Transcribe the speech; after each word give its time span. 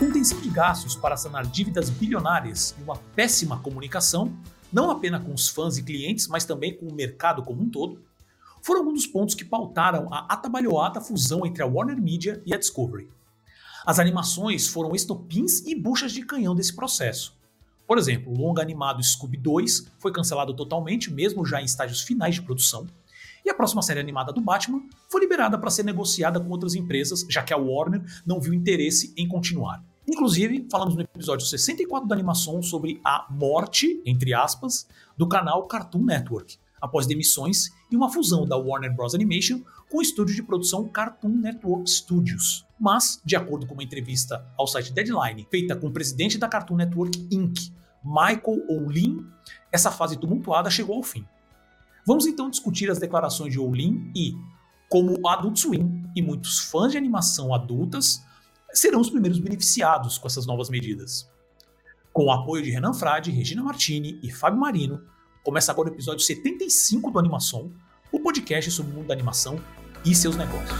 contenção 0.00 0.40
de 0.40 0.48
gastos 0.48 0.96
para 0.96 1.14
sanar 1.14 1.44
dívidas 1.44 1.90
bilionárias 1.90 2.74
e 2.78 2.82
uma 2.82 2.96
péssima 3.14 3.58
comunicação, 3.58 4.34
não 4.72 4.90
apenas 4.90 5.22
com 5.22 5.34
os 5.34 5.46
fãs 5.50 5.76
e 5.76 5.82
clientes, 5.82 6.26
mas 6.26 6.46
também 6.46 6.74
com 6.74 6.86
o 6.86 6.94
mercado 6.94 7.42
como 7.42 7.62
um 7.62 7.68
todo, 7.68 8.02
foram 8.62 8.80
alguns 8.80 8.94
dos 8.94 9.06
pontos 9.06 9.34
que 9.34 9.44
pautaram 9.44 10.08
a 10.10 10.20
atabalhoada 10.32 11.02
fusão 11.02 11.44
entre 11.44 11.62
a 11.62 11.66
Warner 11.66 12.00
Media 12.00 12.42
e 12.46 12.54
a 12.54 12.56
Discovery. 12.56 13.10
As 13.84 13.98
animações 13.98 14.66
foram 14.66 14.94
estopins 14.94 15.60
e 15.66 15.74
buchas 15.74 16.12
de 16.12 16.24
canhão 16.24 16.54
desse 16.54 16.74
processo. 16.74 17.36
Por 17.86 17.98
exemplo, 17.98 18.32
o 18.32 18.38
longa 18.38 18.62
animado 18.62 19.02
Scooby 19.02 19.36
2 19.36 19.86
foi 19.98 20.12
cancelado 20.12 20.54
totalmente, 20.54 21.12
mesmo 21.12 21.44
já 21.44 21.60
em 21.60 21.66
estágios 21.66 22.00
finais 22.00 22.36
de 22.36 22.42
produção, 22.42 22.86
e 23.44 23.50
a 23.50 23.54
próxima 23.54 23.82
série 23.82 24.00
animada 24.00 24.32
do 24.32 24.40
Batman 24.40 24.82
foi 25.10 25.20
liberada 25.20 25.58
para 25.58 25.70
ser 25.70 25.82
negociada 25.82 26.40
com 26.40 26.48
outras 26.48 26.74
empresas, 26.74 27.26
já 27.28 27.42
que 27.42 27.52
a 27.52 27.58
Warner 27.58 28.02
não 28.24 28.40
viu 28.40 28.54
interesse 28.54 29.12
em 29.14 29.28
continuar. 29.28 29.89
Inclusive, 30.12 30.66
falamos 30.68 30.96
no 30.96 31.02
episódio 31.02 31.46
64 31.46 32.08
da 32.08 32.16
animação 32.16 32.60
sobre 32.60 33.00
a 33.04 33.28
morte, 33.30 34.02
entre 34.04 34.34
aspas, 34.34 34.88
do 35.16 35.28
canal 35.28 35.68
Cartoon 35.68 36.02
Network, 36.02 36.58
após 36.80 37.06
demissões 37.06 37.68
e 37.88 37.94
uma 37.94 38.10
fusão 38.12 38.44
da 38.44 38.56
Warner 38.56 38.92
Bros. 38.92 39.14
Animation 39.14 39.60
com 39.88 39.98
o 39.98 40.02
estúdio 40.02 40.34
de 40.34 40.42
produção 40.42 40.88
Cartoon 40.88 41.28
Network 41.28 41.88
Studios. 41.88 42.66
Mas, 42.78 43.20
de 43.24 43.36
acordo 43.36 43.68
com 43.68 43.74
uma 43.74 43.84
entrevista 43.84 44.44
ao 44.58 44.66
site 44.66 44.92
Deadline, 44.92 45.46
feita 45.48 45.76
com 45.76 45.86
o 45.86 45.92
presidente 45.92 46.38
da 46.38 46.48
Cartoon 46.48 46.76
Network 46.76 47.28
Inc., 47.30 47.70
Michael 48.04 48.64
O'Lin, 48.68 49.24
essa 49.70 49.92
fase 49.92 50.16
tumultuada 50.16 50.70
chegou 50.70 50.96
ao 50.96 51.04
fim. 51.04 51.24
Vamos 52.04 52.26
então 52.26 52.50
discutir 52.50 52.90
as 52.90 52.98
declarações 52.98 53.52
de 53.52 53.60
O'Lin 53.60 54.10
e 54.16 54.34
como 54.88 55.24
Adult 55.28 55.56
Swim 55.56 56.02
e 56.16 56.20
muitos 56.20 56.58
fãs 56.58 56.90
de 56.90 56.98
animação 56.98 57.54
adultas 57.54 58.24
serão 58.72 59.00
os 59.00 59.10
primeiros 59.10 59.38
beneficiados 59.38 60.18
com 60.18 60.26
essas 60.26 60.46
novas 60.46 60.68
medidas. 60.68 61.28
Com 62.12 62.26
o 62.26 62.32
apoio 62.32 62.62
de 62.62 62.70
Renan 62.70 62.92
Frade, 62.92 63.30
Regina 63.30 63.62
Martini 63.62 64.18
e 64.22 64.30
Fábio 64.30 64.60
Marino, 64.60 65.02
começa 65.44 65.70
agora 65.72 65.90
o 65.90 65.92
episódio 65.92 66.24
75 66.24 67.10
do 67.10 67.18
Animação, 67.18 67.72
o 68.12 68.20
podcast 68.20 68.70
sobre 68.70 68.92
o 68.92 68.94
mundo 68.96 69.06
da 69.06 69.14
animação 69.14 69.60
e 70.04 70.14
seus 70.14 70.36
negócios. 70.36 70.78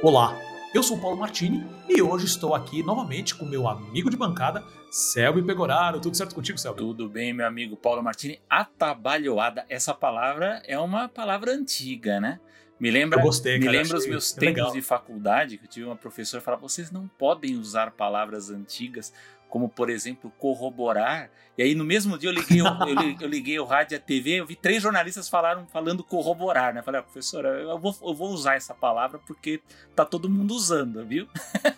Olá, 0.00 0.47
eu 0.78 0.82
sou 0.84 0.96
o 0.96 1.00
Paulo 1.00 1.16
Martini 1.16 1.66
e 1.88 2.00
hoje 2.00 2.26
estou 2.26 2.54
aqui 2.54 2.84
novamente 2.84 3.34
com 3.34 3.44
meu 3.44 3.66
amigo 3.66 4.08
de 4.08 4.16
bancada, 4.16 4.62
Selby 4.88 5.42
Pegoraro. 5.42 6.00
Tudo 6.00 6.16
certo 6.16 6.36
contigo, 6.36 6.56
Selby? 6.56 6.78
Tudo 6.78 7.08
bem, 7.08 7.32
meu 7.32 7.44
amigo 7.48 7.76
Paulo 7.76 8.00
Martini. 8.00 8.40
Atabalhoada, 8.48 9.66
essa 9.68 9.92
palavra 9.92 10.62
é 10.64 10.78
uma 10.78 11.08
palavra 11.08 11.50
antiga, 11.50 12.20
né? 12.20 12.38
Me 12.78 12.92
lembra, 12.92 13.18
eu 13.18 13.24
gostei, 13.24 13.58
me 13.58 13.66
lembra 13.66 13.98
os 13.98 14.06
meus 14.06 14.30
tempos 14.30 14.54
legal. 14.54 14.72
de 14.72 14.80
faculdade, 14.80 15.58
que 15.58 15.64
eu 15.64 15.68
tive 15.68 15.86
uma 15.86 15.96
professora 15.96 16.40
que 16.40 16.44
falava: 16.44 16.62
vocês 16.62 16.92
não 16.92 17.08
podem 17.08 17.56
usar 17.56 17.90
palavras 17.90 18.48
antigas, 18.48 19.12
como 19.48 19.68
por 19.68 19.90
exemplo 19.90 20.32
corroborar. 20.38 21.30
E 21.56 21.62
aí 21.62 21.74
no 21.74 21.84
mesmo 21.84 22.16
dia 22.16 22.30
eu 22.30 22.34
liguei, 22.34 22.62
o, 22.62 22.66
eu, 22.66 22.94
liguei, 22.94 23.16
eu 23.20 23.28
liguei 23.28 23.58
o 23.58 23.64
rádio 23.64 23.94
e 23.94 23.96
a 23.96 24.00
TV, 24.00 24.40
eu 24.40 24.46
vi 24.46 24.54
três 24.54 24.82
jornalistas 24.82 25.28
falaram, 25.28 25.66
falando 25.66 26.04
corroborar, 26.04 26.74
né? 26.74 26.82
Falei, 26.82 27.00
ah, 27.00 27.02
professora, 27.02 27.48
eu 27.48 27.78
vou, 27.78 27.96
eu 28.02 28.14
vou 28.14 28.30
usar 28.30 28.54
essa 28.54 28.74
palavra 28.74 29.18
porque 29.26 29.60
tá 29.94 30.04
todo 30.04 30.28
mundo 30.28 30.54
usando, 30.54 31.04
viu? 31.04 31.26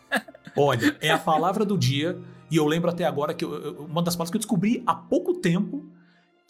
Olha, 0.56 0.96
é 1.00 1.10
a 1.10 1.18
palavra 1.18 1.64
do 1.64 1.78
dia 1.78 2.18
e 2.50 2.56
eu 2.56 2.66
lembro 2.66 2.90
até 2.90 3.04
agora 3.04 3.32
que 3.32 3.44
eu, 3.44 3.84
uma 3.84 4.02
das 4.02 4.16
palavras 4.16 4.30
que 4.30 4.36
eu 4.36 4.40
descobri 4.40 4.82
há 4.86 4.94
pouco 4.94 5.34
tempo 5.34 5.88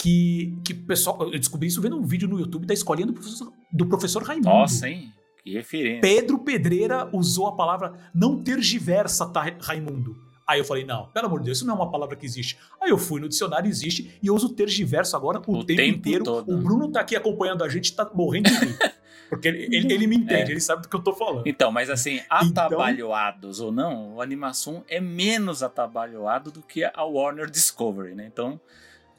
que, 0.00 0.58
que 0.64 0.72
pessoal, 0.72 1.22
eu 1.30 1.38
descobri 1.38 1.68
isso 1.68 1.80
vendo 1.80 1.96
um 1.96 2.02
vídeo 2.02 2.26
no 2.26 2.40
YouTube 2.40 2.66
da 2.66 2.72
escolinha 2.72 3.06
do 3.06 3.12
professor, 3.12 3.52
do 3.70 3.86
professor 3.86 4.22
Raimundo. 4.22 4.48
Nossa, 4.48 4.88
hein? 4.88 5.12
Que 5.42 5.52
referência. 5.52 6.00
Pedro 6.00 6.38
Pedreira 6.38 7.08
usou 7.12 7.46
a 7.46 7.54
palavra 7.54 7.94
não 8.14 8.42
tergiversa, 8.42 9.26
tá, 9.26 9.44
Raimundo. 9.60 10.16
Aí 10.50 10.58
eu 10.58 10.64
falei, 10.64 10.84
não, 10.84 11.06
pelo 11.06 11.26
amor 11.26 11.38
de 11.38 11.44
Deus, 11.44 11.58
isso 11.58 11.66
não 11.66 11.74
é 11.74 11.76
uma 11.76 11.88
palavra 11.92 12.16
que 12.16 12.26
existe. 12.26 12.58
Aí 12.82 12.90
eu 12.90 12.98
fui 12.98 13.20
no 13.20 13.28
dicionário, 13.28 13.68
existe, 13.68 14.18
e 14.20 14.26
eu 14.26 14.34
uso 14.34 14.48
tergiverso 14.48 15.16
agora 15.16 15.38
o, 15.38 15.58
o 15.58 15.64
tempo, 15.64 15.80
tempo, 15.80 15.98
inteiro. 15.98 16.24
Todo. 16.24 16.52
O 16.52 16.56
Bruno 16.56 16.90
tá 16.90 17.02
aqui 17.02 17.14
acompanhando 17.14 17.62
a 17.62 17.68
gente, 17.68 17.94
tá 17.94 18.10
morrendo 18.12 18.50
de 18.50 18.56
rir. 18.56 18.78
Porque 19.30 19.46
ele, 19.46 19.68
ele, 19.70 19.92
ele, 19.94 20.06
me 20.08 20.16
entende, 20.16 20.50
é. 20.50 20.54
ele 20.54 20.60
sabe 20.60 20.82
do 20.82 20.88
que 20.88 20.96
eu 20.96 21.00
tô 21.00 21.12
falando. 21.12 21.46
Então, 21.46 21.70
mas 21.70 21.88
assim, 21.88 22.16
então 22.16 22.48
atabalhoados 22.48 23.58
então... 23.58 23.66
ou 23.66 23.72
não, 23.72 24.16
o 24.16 24.20
Animação 24.20 24.82
é 24.88 25.00
menos 25.00 25.62
atabalhoado 25.62 26.50
do 26.50 26.62
que 26.62 26.82
a 26.82 27.04
Warner 27.04 27.48
Discovery, 27.48 28.16
né? 28.16 28.26
Então. 28.26 28.60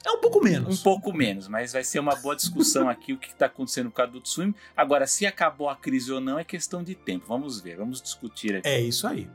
É 0.04 0.10
um 0.10 0.20
pouco 0.20 0.44
menos. 0.44 0.80
Um 0.80 0.82
pouco 0.82 1.14
menos, 1.14 1.48
mas 1.48 1.72
vai 1.72 1.82
ser 1.82 1.98
uma 1.98 2.14
boa 2.14 2.36
discussão 2.36 2.90
aqui 2.90 3.14
o 3.14 3.16
que 3.16 3.28
está 3.28 3.46
acontecendo 3.46 3.90
com 3.90 4.02
o 4.02 4.04
Adult 4.04 4.26
Swim. 4.26 4.54
Agora, 4.76 5.06
se 5.06 5.24
acabou 5.24 5.70
a 5.70 5.76
crise 5.76 6.12
ou 6.12 6.20
não 6.20 6.38
é 6.38 6.44
questão 6.44 6.82
de 6.82 6.94
tempo. 6.94 7.24
Vamos 7.26 7.58
ver, 7.58 7.76
vamos 7.76 8.02
discutir 8.02 8.56
aqui. 8.56 8.68
É 8.68 8.80
isso 8.80 9.06
aí. 9.06 9.30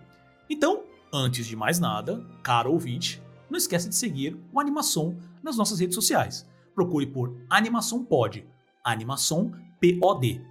Então, 0.48 0.84
Antes 1.12 1.46
de 1.46 1.56
mais 1.56 1.80
nada, 1.80 2.26
caro 2.44 2.72
ouvinte, 2.72 3.22
não 3.50 3.58
esqueça 3.58 3.88
de 3.88 3.96
seguir 3.96 4.38
o 4.52 4.60
Animação 4.60 5.18
nas 5.42 5.56
nossas 5.56 5.80
redes 5.80 5.96
sociais. 5.96 6.48
Procure 6.76 7.08
por 7.08 7.36
Animação 7.50 8.04
Pod, 8.04 8.46
Animação 8.84 9.52
POD. 9.82 10.46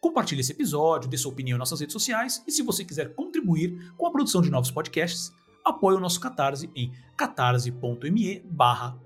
Compartilhe 0.00 0.40
esse 0.40 0.52
episódio, 0.52 1.08
dê 1.08 1.16
sua 1.16 1.32
opinião 1.32 1.56
em 1.56 1.58
nossas 1.58 1.80
redes 1.80 1.92
sociais 1.92 2.42
e 2.46 2.52
se 2.52 2.62
você 2.62 2.84
quiser 2.84 3.14
contribuir 3.14 3.92
com 3.96 4.06
a 4.06 4.10
produção 4.10 4.42
de 4.42 4.50
novos 4.50 4.70
podcasts, 4.70 5.32
apoie 5.64 5.96
o 5.96 6.00
nosso 6.00 6.20
Catarse 6.20 6.70
em 6.74 6.92
catarse.me 7.16 8.40
barra 8.40 8.98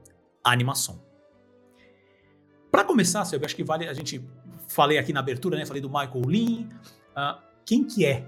animação. 0.43 1.05
Para 2.71 2.85
começar, 2.85 3.23
acho 3.23 3.57
que 3.57 3.65
vale 3.65 3.89
a 3.89 3.95
gente 3.95 4.25
falei 4.69 4.99
aqui 4.99 5.13
na 5.13 5.21
abertura, 5.21 5.57
né? 5.57 5.65
Falei 5.65 5.81
do 5.81 5.89
Michael 5.89 6.23
Lin. 6.27 6.69
Uh, 7.17 7.41
quem 7.65 7.85
que 7.85 8.05
é 8.05 8.27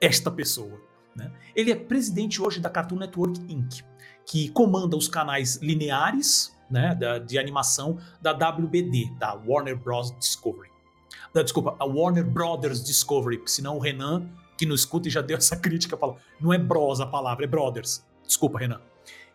esta 0.00 0.30
pessoa? 0.30 0.80
Né? 1.14 1.30
Ele 1.54 1.70
é 1.70 1.76
presidente 1.76 2.40
hoje 2.40 2.60
da 2.60 2.70
Cartoon 2.70 2.96
Network 2.96 3.40
Inc., 3.52 3.82
que 4.24 4.48
comanda 4.50 4.96
os 4.96 5.08
canais 5.08 5.56
lineares 5.56 6.56
né, 6.70 6.94
da, 6.94 7.18
de 7.18 7.38
animação 7.38 7.98
da 8.20 8.32
WBD, 8.32 9.12
da 9.18 9.34
Warner 9.34 9.76
Bros. 9.76 10.16
Discovery. 10.18 10.70
Da, 11.34 11.42
desculpa, 11.42 11.76
a 11.78 11.84
Warner 11.84 12.24
Brothers 12.24 12.82
Discovery, 12.82 13.38
porque 13.38 13.50
senão 13.50 13.76
o 13.76 13.80
Renan, 13.80 14.28
que 14.56 14.64
não 14.64 14.74
escuta 14.74 15.08
e 15.08 15.10
já 15.10 15.20
deu 15.20 15.36
essa 15.36 15.56
crítica, 15.60 15.96
fala: 15.96 16.16
não 16.40 16.52
é 16.52 16.58
Bros 16.58 17.00
a 17.00 17.06
palavra, 17.06 17.44
é 17.44 17.48
Brothers. 17.48 18.04
Desculpa, 18.26 18.58
Renan. 18.58 18.80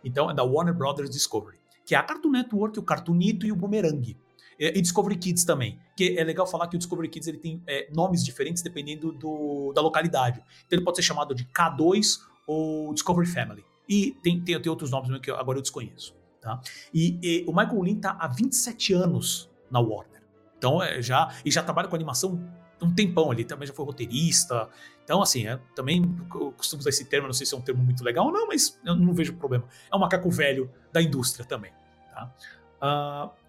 Então 0.04 0.30
é 0.30 0.34
da 0.34 0.44
Warner 0.44 0.74
Brothers 0.74 1.10
Discovery, 1.10 1.58
que 1.86 1.94
é 1.94 1.98
a 1.98 2.04
Cartoon 2.04 2.32
Network, 2.32 2.80
o 2.80 2.84
Cartoonito 2.84 3.46
e 3.46 3.52
o 3.52 3.56
Boomerang. 3.56 4.18
E 4.60 4.82
Discovery 4.82 5.18
Kids 5.18 5.44
também. 5.44 5.80
Que 5.96 6.18
é 6.18 6.24
legal 6.24 6.48
falar 6.48 6.68
que 6.68 6.76
o 6.76 6.80
Discovery 6.80 7.10
Kids 7.10 7.28
ele 7.28 7.38
tem 7.38 7.62
é, 7.68 7.90
nomes 7.94 8.24
diferentes 8.24 8.64
dependendo 8.64 9.12
do, 9.12 9.72
da 9.74 9.82
localidade. 9.82 10.42
Então 10.66 10.78
ele 10.78 10.84
pode 10.84 10.98
ser 10.98 11.04
chamado 11.04 11.36
de 11.36 11.46
K2 11.46 12.20
ou 12.46 12.94
Discovery 12.94 13.28
Family. 13.28 13.66
E 13.88 14.12
tem, 14.24 14.42
tem, 14.42 14.60
tem 14.60 14.70
outros 14.70 14.92
nomes 14.92 15.20
que 15.22 15.32
agora 15.32 15.58
eu 15.58 15.62
desconheço. 15.62 16.16
Tá? 16.42 16.60
E, 16.94 17.20
e 17.22 17.46
o 17.48 17.56
Michael 17.56 17.84
Lin 17.84 17.98
está 17.98 18.12
há 18.20 18.28
27 18.28 18.94
anos 18.94 19.50
na 19.70 19.80
Warner. 19.80 20.22
Então 20.58 20.82
é, 20.82 21.02
já, 21.02 21.34
e 21.46 21.52
já 21.52 21.62
trabalha 21.62 21.88
com 21.88 21.96
animação 21.96 22.42
um 22.82 22.94
tempão 22.94 23.32
ali, 23.32 23.44
também 23.44 23.68
já 23.68 23.74
foi 23.74 23.86
roteirista. 23.86 24.70
Então, 25.04 25.22
assim, 25.22 25.48
é, 25.48 25.60
também 25.76 26.04
costumo 26.56 26.80
usar 26.80 26.90
esse 26.90 27.06
termo, 27.06 27.28
não 27.28 27.34
sei 27.34 27.46
se 27.46 27.56
é 27.56 27.58
um 27.58 27.62
termo 27.62 27.84
muito 27.84 28.04
legal 28.04 28.28
ou 28.28 28.32
não, 28.32 28.48
mas 28.48 28.80
eu 28.86 28.96
não 28.96 29.14
vejo 29.14 29.34
problema. 29.36 29.66
É 29.92 29.96
um 29.96 30.00
macaco 30.00 30.30
velho 30.30 30.70
da 30.92 31.02
indústria 31.02 31.46
também. 31.46 31.72
Tá? 32.14 32.32
Uh, 32.78 33.47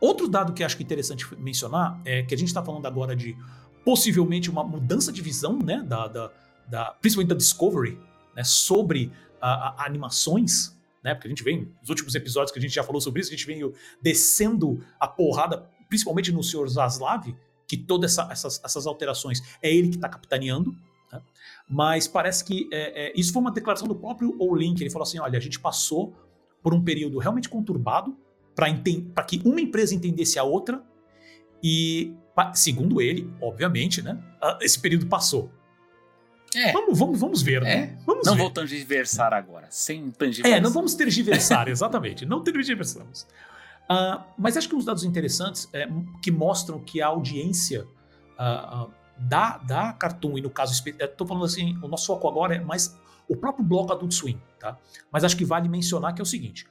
Outro 0.00 0.28
dado 0.28 0.52
que 0.52 0.62
acho 0.62 0.76
que 0.76 0.82
é 0.82 0.86
interessante 0.86 1.26
mencionar 1.36 2.00
é 2.04 2.22
que 2.22 2.34
a 2.34 2.38
gente 2.38 2.48
está 2.48 2.62
falando 2.64 2.86
agora 2.86 3.16
de 3.16 3.36
possivelmente 3.84 4.50
uma 4.50 4.62
mudança 4.62 5.10
de 5.10 5.22
visão, 5.22 5.58
né, 5.58 5.82
da, 5.82 6.06
da, 6.06 6.32
da 6.68 6.84
principalmente 7.00 7.30
da 7.30 7.34
Discovery, 7.34 7.98
né, 8.36 8.44
sobre 8.44 9.10
a, 9.40 9.82
a, 9.82 9.86
animações, 9.86 10.78
né, 11.02 11.14
porque 11.14 11.26
a 11.26 11.30
gente 11.30 11.42
vem 11.42 11.72
nos 11.80 11.88
últimos 11.88 12.14
episódios 12.14 12.52
que 12.52 12.58
a 12.58 12.62
gente 12.62 12.74
já 12.74 12.82
falou 12.82 13.00
sobre 13.00 13.20
isso, 13.20 13.30
a 13.30 13.36
gente 13.36 13.46
vem 13.46 13.72
descendo 14.02 14.84
a 15.00 15.08
porrada, 15.08 15.68
principalmente 15.88 16.30
no 16.30 16.42
Sr. 16.42 16.68
Zaslav, 16.68 17.34
que 17.66 17.76
todas 17.76 18.12
essa, 18.12 18.30
essas, 18.30 18.64
essas 18.64 18.86
alterações 18.86 19.40
é 19.62 19.74
ele 19.74 19.88
que 19.88 19.96
está 19.96 20.08
capitaneando, 20.08 20.76
né, 21.10 21.20
mas 21.68 22.06
parece 22.06 22.44
que 22.44 22.68
é, 22.72 23.06
é, 23.06 23.12
isso 23.16 23.32
foi 23.32 23.40
uma 23.40 23.50
declaração 23.50 23.88
do 23.88 23.94
próprio 23.94 24.36
Olin, 24.38 24.74
ele 24.78 24.90
falou 24.90 25.04
assim, 25.04 25.18
olha, 25.18 25.38
a 25.38 25.42
gente 25.42 25.58
passou 25.58 26.14
por 26.62 26.74
um 26.74 26.82
período 26.84 27.18
realmente 27.18 27.48
conturbado, 27.48 28.16
para 29.14 29.24
que 29.24 29.40
uma 29.44 29.60
empresa 29.60 29.94
entendesse 29.94 30.38
a 30.38 30.42
outra 30.42 30.82
e, 31.62 32.12
segundo 32.54 33.00
ele, 33.00 33.32
obviamente, 33.40 34.02
né, 34.02 34.18
esse 34.60 34.78
período 34.80 35.06
passou. 35.06 35.50
É. 36.54 36.72
Vamos, 36.72 36.98
vamos, 36.98 37.20
vamos 37.20 37.42
ver, 37.42 37.60
né? 37.60 37.74
É. 37.74 37.98
Vamos 38.06 38.26
não 38.26 38.34
ver. 38.34 38.40
vou 38.40 38.50
tergiversar 38.50 39.34
agora, 39.34 39.66
sem 39.70 40.10
tergiversar. 40.10 40.58
É, 40.58 40.60
não 40.60 40.70
vamos 40.70 40.94
tergiversar, 40.94 41.68
exatamente. 41.68 42.24
Não 42.24 42.42
tergiversamos. 42.42 43.26
Uh, 43.84 44.22
mas 44.36 44.56
acho 44.56 44.68
que 44.68 44.74
uns 44.74 44.84
dados 44.84 45.04
interessantes 45.04 45.68
é, 45.72 45.86
que 46.22 46.30
mostram 46.30 46.80
que 46.80 47.00
a 47.00 47.06
audiência 47.06 47.84
uh, 48.38 48.84
uh, 48.84 48.92
da, 49.18 49.58
da 49.58 49.92
Cartoon, 49.92 50.38
e 50.38 50.40
no 50.42 50.50
caso, 50.50 50.82
estou 50.86 51.26
falando 51.26 51.44
assim, 51.44 51.78
o 51.82 51.88
nosso 51.88 52.06
foco 52.06 52.28
agora 52.28 52.56
é 52.56 52.60
mais 52.60 52.96
o 53.28 53.36
próprio 53.36 53.64
bloco 53.64 53.92
Adult 53.92 54.12
Swim, 54.12 54.40
tá? 54.58 54.78
Mas 55.12 55.24
acho 55.24 55.36
que 55.36 55.44
vale 55.44 55.68
mencionar 55.68 56.14
que 56.14 56.20
é 56.20 56.24
o 56.24 56.26
seguinte: 56.26 56.66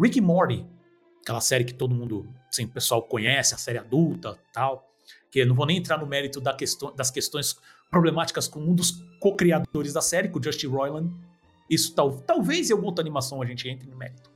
Rick 0.00 0.20
Morty, 0.20 0.66
aquela 1.22 1.40
série 1.40 1.64
que 1.64 1.74
todo 1.74 1.94
mundo, 1.94 2.28
assim, 2.48 2.64
o 2.64 2.68
pessoal 2.68 3.02
conhece, 3.02 3.54
a 3.54 3.58
série 3.58 3.78
adulta 3.78 4.38
tal, 4.52 4.90
que 5.30 5.40
eu 5.40 5.46
não 5.46 5.54
vou 5.54 5.66
nem 5.66 5.76
entrar 5.76 5.98
no 5.98 6.06
mérito 6.06 6.40
da 6.40 6.52
questão, 6.52 6.94
das 6.94 7.10
questões 7.10 7.56
problemáticas 7.90 8.48
com 8.48 8.60
um 8.60 8.74
dos 8.74 8.92
co-criadores 9.18 9.92
da 9.92 10.00
série, 10.00 10.28
com 10.28 10.38
o 10.38 10.42
Justin 10.42 10.68
Roiland. 10.68 11.12
Isso 11.68 11.94
tal, 11.94 12.12
talvez 12.20 12.68
em 12.68 12.72
alguma 12.72 12.90
outra 12.90 13.02
animação 13.02 13.40
a 13.40 13.46
gente 13.46 13.68
entre 13.68 13.88
no 13.88 13.96
mérito. 13.96 14.30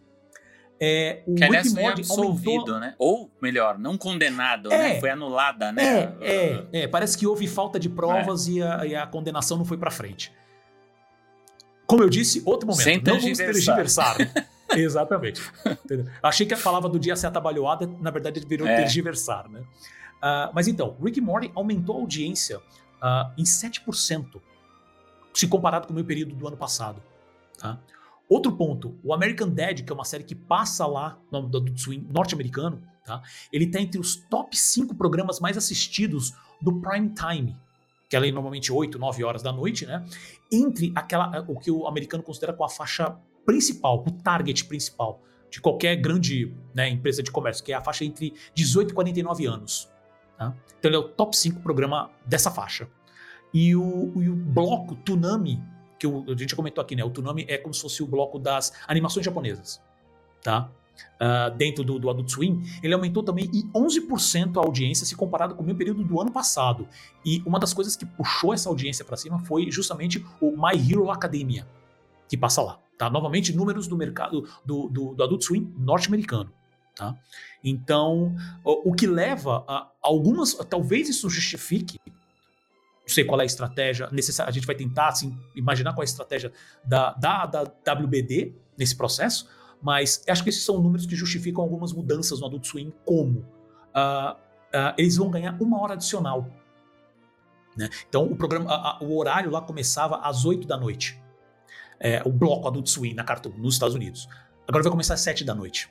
É, 0.81 1.23
o 1.27 1.35
que 1.35 1.45
aliás 1.45 1.73
foi 1.73 1.85
absolvido, 1.85 2.51
aumentou... 2.51 2.81
né? 2.81 2.95
Ou, 2.99 3.31
melhor, 3.41 3.79
não 3.79 3.97
condenado, 3.97 4.69
né? 4.69 4.75
é, 4.75 4.95
né? 4.95 5.01
Foi 5.01 5.11
anulada, 5.11 5.73
né? 5.73 6.17
É, 6.21 6.21
é, 6.21 6.67
é, 6.83 6.89
parece 6.89 7.17
que 7.17 7.27
houve 7.27 7.47
falta 7.47 7.79
de 7.79 7.89
provas 7.89 8.49
é. 8.49 8.51
e 8.51 8.63
a, 8.63 8.87
e, 8.87 8.95
a, 8.95 9.07
condenação 9.07 9.57
não 9.57 9.65
foi 9.65 9.79
para 9.79 9.91
frente. 9.91 10.33
Como 11.87 12.03
eu 12.03 12.09
disse, 12.09 12.43
outro 12.45 12.67
momento. 12.67 12.83
Sem 12.83 13.01
não 13.01 13.21
vamos 13.21 13.39
tergiversar. 13.39 14.17
Exatamente. 14.71 15.43
Achei 16.23 16.47
que 16.47 16.55
a 16.55 16.59
palavra 16.59 16.89
do 16.89 16.99
dia 16.99 17.17
ser 17.17 17.27
atabalhoada, 17.29 17.87
na 18.01 18.11
verdade 18.11 18.41
virou 18.47 18.67
é. 18.67 18.77
tergiversar, 18.77 19.49
né? 19.49 19.61
Uh, 19.61 20.51
mas 20.55 20.67
então, 20.67 20.97
Rick 21.03 21.21
Morty 21.21 21.53
aumentou 21.55 21.97
a 21.97 22.01
audiência 22.01 22.59
uh, 22.59 23.31
em 23.37 23.45
7%, 23.45 24.41
se 25.35 25.47
comparado 25.47 25.87
com 25.87 25.93
o 25.93 25.97
meu 25.97 26.05
período 26.05 26.35
do 26.35 26.49
ano 26.49 26.57
passado. 26.57 27.03
Tá? 27.59 27.79
Outro 28.29 28.53
ponto, 28.53 28.99
o 29.05 29.13
American 29.13 29.51
Dad, 29.51 29.83
que 29.83 29.93
é 29.93 29.95
uma 29.95 30.05
série 30.05 30.25
que 30.25 30.35
passa 30.35 30.87
lá 30.87 31.19
no 31.31 31.43
do 31.43 31.79
Swing 31.79 32.07
norte-americano, 32.11 32.83
tá? 33.05 33.23
ele 33.53 33.67
está 33.67 33.81
entre 33.81 34.01
os 34.01 34.17
top 34.17 34.57
5 34.57 34.95
programas 34.95 35.41
mais 35.41 35.59
assistidos 35.59 36.33
do 36.61 36.81
prime 36.81 37.11
time, 37.11 37.55
que 38.09 38.17
é 38.17 38.33
normalmente 38.33 38.73
8, 38.73 38.99
9 38.99 39.25
horas 39.25 39.43
da 39.43 39.53
noite, 39.53 39.85
né? 39.85 40.05
Entre 40.51 40.93
aquela 40.95 41.45
o 41.49 41.59
que 41.59 41.71
o 41.71 41.87
americano 41.87 42.23
considera 42.23 42.53
com 42.53 42.65
a 42.65 42.69
faixa 42.69 43.17
principal, 43.45 44.05
o 44.07 44.11
target 44.11 44.65
principal 44.65 45.23
de 45.51 45.61
qualquer 45.61 45.95
grande 45.97 46.53
né, 46.75 46.89
empresa 46.89 47.23
de 47.23 47.31
comércio, 47.31 47.65
que 47.65 47.73
é 47.73 47.77
a 47.77 47.81
faixa 47.81 48.05
entre 48.05 48.35
18 48.55 48.91
e 48.91 48.95
49 48.95 49.47
anos. 49.47 49.89
Tá? 50.37 50.53
Então 50.79 50.91
ele 50.91 50.97
é 50.97 50.99
o 50.99 51.09
top 51.09 51.37
5 51.37 51.61
programa 51.61 52.11
dessa 52.27 52.51
faixa. 52.51 52.89
E 53.53 53.77
o, 53.77 54.13
e 54.21 54.29
o 54.29 54.35
bloco 54.35 54.97
Tsunami, 54.97 55.63
que 55.97 56.09
o, 56.09 56.25
a 56.29 56.37
gente 56.37 56.57
comentou 56.57 56.83
aqui, 56.83 56.97
né? 56.97 57.05
O 57.05 57.11
Tsunami 57.11 57.47
é 57.49 57.57
como 57.57 57.73
se 57.73 57.81
fosse 57.81 58.03
o 58.03 58.07
bloco 58.07 58.37
das 58.37 58.73
animações 58.89 59.25
japonesas, 59.25 59.81
tá? 60.43 60.69
Uh, 61.21 61.57
dentro 61.57 61.85
do, 61.85 61.99
do 62.01 62.11
Adult 62.11 62.31
Swim, 62.31 62.63
ele 62.83 62.95
aumentou 62.95 63.23
também 63.23 63.49
em 63.53 63.71
11% 63.73 64.57
a 64.57 64.61
audiência 64.61 65.07
se 65.07 65.15
comparado 65.15 65.55
com 65.55 65.63
o 65.63 65.67
meu 65.67 65.77
período 65.77 66.03
do 66.03 66.21
ano 66.21 66.33
passado. 66.33 66.89
E 67.25 67.43
uma 67.47 67.61
das 67.61 67.73
coisas 67.73 67.95
que 67.95 68.05
puxou 68.05 68.53
essa 68.53 68.69
audiência 68.69 69.05
para 69.05 69.17
cima 69.17 69.39
foi 69.41 69.71
justamente 69.71 70.25
o 70.41 70.51
My 70.51 70.77
Hero 70.77 71.11
Academia, 71.11 71.67
que 72.29 72.37
passa 72.37 72.61
lá. 72.61 72.84
Tá? 72.99 73.11
Novamente, 73.11 73.55
números 73.55 73.87
do 73.87 73.97
mercado 73.97 74.49
do, 74.65 74.89
do, 74.89 75.15
do 75.15 75.23
Adult 75.23 75.43
Swim 75.43 75.73
norte-americano. 75.77 76.53
Tá? 76.95 77.17
Então, 77.63 78.35
o, 78.65 78.91
o, 78.91 78.95
que 78.95 79.07
leva 79.07 79.65
a 79.67 79.91
algumas. 80.01 80.55
Talvez 80.55 81.09
isso 81.09 81.29
justifique. 81.29 81.99
Não 82.07 83.09
sei 83.09 83.25
qual 83.25 83.41
é 83.41 83.43
a 83.43 83.47
estratégia 83.47 84.09
necessária. 84.11 84.51
A 84.51 84.53
gente 84.53 84.67
vai 84.67 84.77
tentar 84.77 85.09
assim, 85.09 85.37
imaginar 85.55 85.93
qual 85.93 86.03
é 86.03 86.05
a 86.05 86.11
estratégia 86.11 86.53
da, 86.85 87.13
da, 87.15 87.47
da 87.47 87.63
WBD 87.63 88.55
nesse 88.79 88.97
processo, 88.97 89.49
mas 89.83 90.25
acho 90.29 90.43
que 90.43 90.49
esses 90.49 90.65
são 90.65 90.81
números 90.81 91.07
que 91.07 91.15
justificam 91.15 91.63
algumas 91.63 91.93
mudanças 91.93 92.41
no 92.41 92.47
Adult 92.47 92.65
Swim, 92.65 92.93
como 93.05 93.41
uh, 93.41 94.33
uh, 94.35 94.95
eles 94.97 95.17
vão 95.17 95.31
ganhar 95.31 95.61
uma 95.61 95.81
hora 95.81 95.95
adicional. 95.95 96.49
Né? 97.77 97.89
Então, 98.09 98.25
o 98.25 98.37
programa, 98.37 98.99
uh, 99.01 99.05
o 99.05 99.19
horário 99.19 99.51
lá 99.51 99.61
começava 99.61 100.17
às 100.19 100.45
8 100.45 100.67
da 100.67 100.77
noite. 100.77 101.21
É, 102.01 102.23
o 102.25 102.31
bloco 102.31 102.69
Adult 102.69 102.89
Swim 102.89 103.15
na 103.15 103.25
Cartoon, 103.25 103.53
nos 103.57 103.75
Estados 103.75 103.95
Unidos. 103.95 104.29
Agora 104.67 104.83
vai 104.83 104.91
começar 104.91 105.15
às 105.15 105.21
7 105.21 105.45
da 105.45 105.55
noite. 105.55 105.89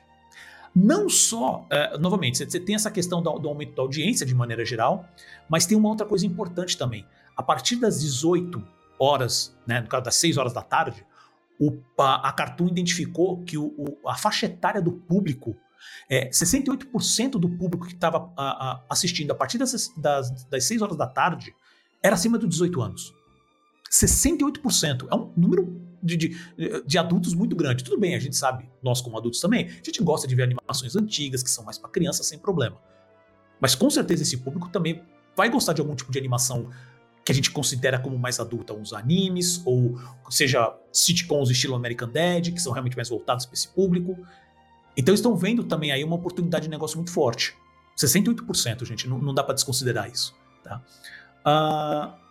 Não 0.74 1.08
só, 1.08 1.66
é, 1.70 1.96
novamente, 1.98 2.38
você 2.38 2.58
tem 2.58 2.74
essa 2.74 2.90
questão 2.90 3.22
do, 3.22 3.38
do, 3.38 3.48
aumento 3.48 3.76
da 3.76 3.82
audiência 3.82 4.26
de 4.26 4.34
maneira 4.34 4.64
geral, 4.64 5.08
mas 5.48 5.66
tem 5.66 5.78
uma 5.78 5.88
outra 5.88 6.04
coisa 6.04 6.26
importante 6.26 6.76
também. 6.76 7.06
A 7.36 7.42
partir 7.42 7.76
das 7.76 8.00
18 8.00 8.62
horas, 8.98 9.56
né, 9.66 9.80
no 9.80 9.86
caso 9.86 10.04
das 10.04 10.16
6 10.16 10.36
horas 10.36 10.52
da 10.52 10.62
tarde, 10.62 11.06
o, 11.60 11.78
a, 11.98 12.28
a 12.28 12.32
Cartoon 12.32 12.66
identificou 12.66 13.42
que 13.44 13.56
o, 13.56 13.66
o, 13.78 14.08
a 14.08 14.16
faixa 14.16 14.46
etária 14.46 14.82
do 14.82 14.90
público, 14.90 15.56
é, 16.10 16.28
68% 16.30 17.32
do 17.32 17.48
público 17.48 17.86
que 17.86 17.94
estava 17.94 18.32
assistindo 18.90 19.30
a 19.30 19.34
partir 19.34 19.58
das, 19.58 19.92
das, 19.96 20.44
das 20.46 20.64
6 20.64 20.82
horas 20.82 20.96
da 20.96 21.06
tarde 21.06 21.54
era 22.02 22.14
acima 22.14 22.36
dos 22.36 22.48
18 22.48 22.82
anos. 22.82 23.14
68%. 23.90 25.06
É 25.10 25.14
um 25.14 25.32
número 25.36 25.80
de, 26.04 26.16
de, 26.16 26.36
de, 26.86 26.98
adultos 26.98 27.34
muito 27.34 27.56
grande. 27.56 27.82
Tudo 27.82 27.98
bem, 27.98 28.14
a 28.14 28.18
gente 28.18 28.36
sabe, 28.36 28.68
nós 28.82 29.00
como 29.00 29.16
adultos 29.16 29.40
também, 29.40 29.66
a 29.66 29.84
gente 29.84 30.02
gosta 30.02 30.28
de 30.28 30.34
ver 30.34 30.42
animações 30.42 30.94
antigas 30.94 31.42
que 31.42 31.50
são 31.50 31.64
mais 31.64 31.78
para 31.78 31.90
crianças 31.90 32.26
sem 32.26 32.38
problema. 32.38 32.76
Mas 33.60 33.74
com 33.74 33.88
certeza 33.88 34.22
esse 34.22 34.36
público 34.36 34.68
também 34.68 35.02
vai 35.36 35.48
gostar 35.48 35.72
de 35.72 35.80
algum 35.80 35.94
tipo 35.94 36.12
de 36.12 36.18
animação 36.18 36.70
que 37.24 37.32
a 37.32 37.34
gente 37.34 37.50
considera 37.50 37.98
como 37.98 38.18
mais 38.18 38.38
adulta, 38.38 38.74
uns 38.74 38.92
animes, 38.92 39.62
ou 39.64 39.98
seja, 40.28 40.76
sitcoms 40.92 41.48
estilo 41.48 41.74
American 41.74 42.10
Dad, 42.10 42.52
que 42.52 42.60
são 42.60 42.72
realmente 42.72 42.96
mais 42.96 43.08
voltados 43.08 43.46
para 43.46 43.54
esse 43.54 43.68
público. 43.68 44.18
Então 44.96 45.14
estão 45.14 45.34
vendo 45.34 45.64
também 45.64 45.90
aí 45.90 46.04
uma 46.04 46.16
oportunidade 46.16 46.64
de 46.64 46.70
negócio 46.70 46.98
muito 46.98 47.10
forte. 47.10 47.56
68%, 47.96 48.84
gente, 48.84 49.08
não, 49.08 49.18
não 49.18 49.32
dá 49.32 49.42
para 49.42 49.54
desconsiderar 49.54 50.10
isso. 50.10 50.36
Tá? 50.62 50.82
Uh, 51.46 52.23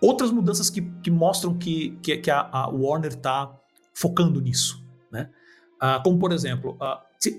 outras 0.00 0.30
mudanças 0.30 0.70
que, 0.70 0.82
que 1.02 1.10
mostram 1.10 1.56
que, 1.56 1.98
que, 2.02 2.16
que 2.18 2.30
a, 2.30 2.48
a, 2.52 2.68
Warner 2.68 3.12
está 3.12 3.54
focando 3.94 4.40
nisso, 4.40 4.84
né? 5.10 5.30
Uh, 5.76 6.02
como 6.02 6.18
por 6.18 6.32
exemplo, 6.32 6.76
uh, 6.80 6.98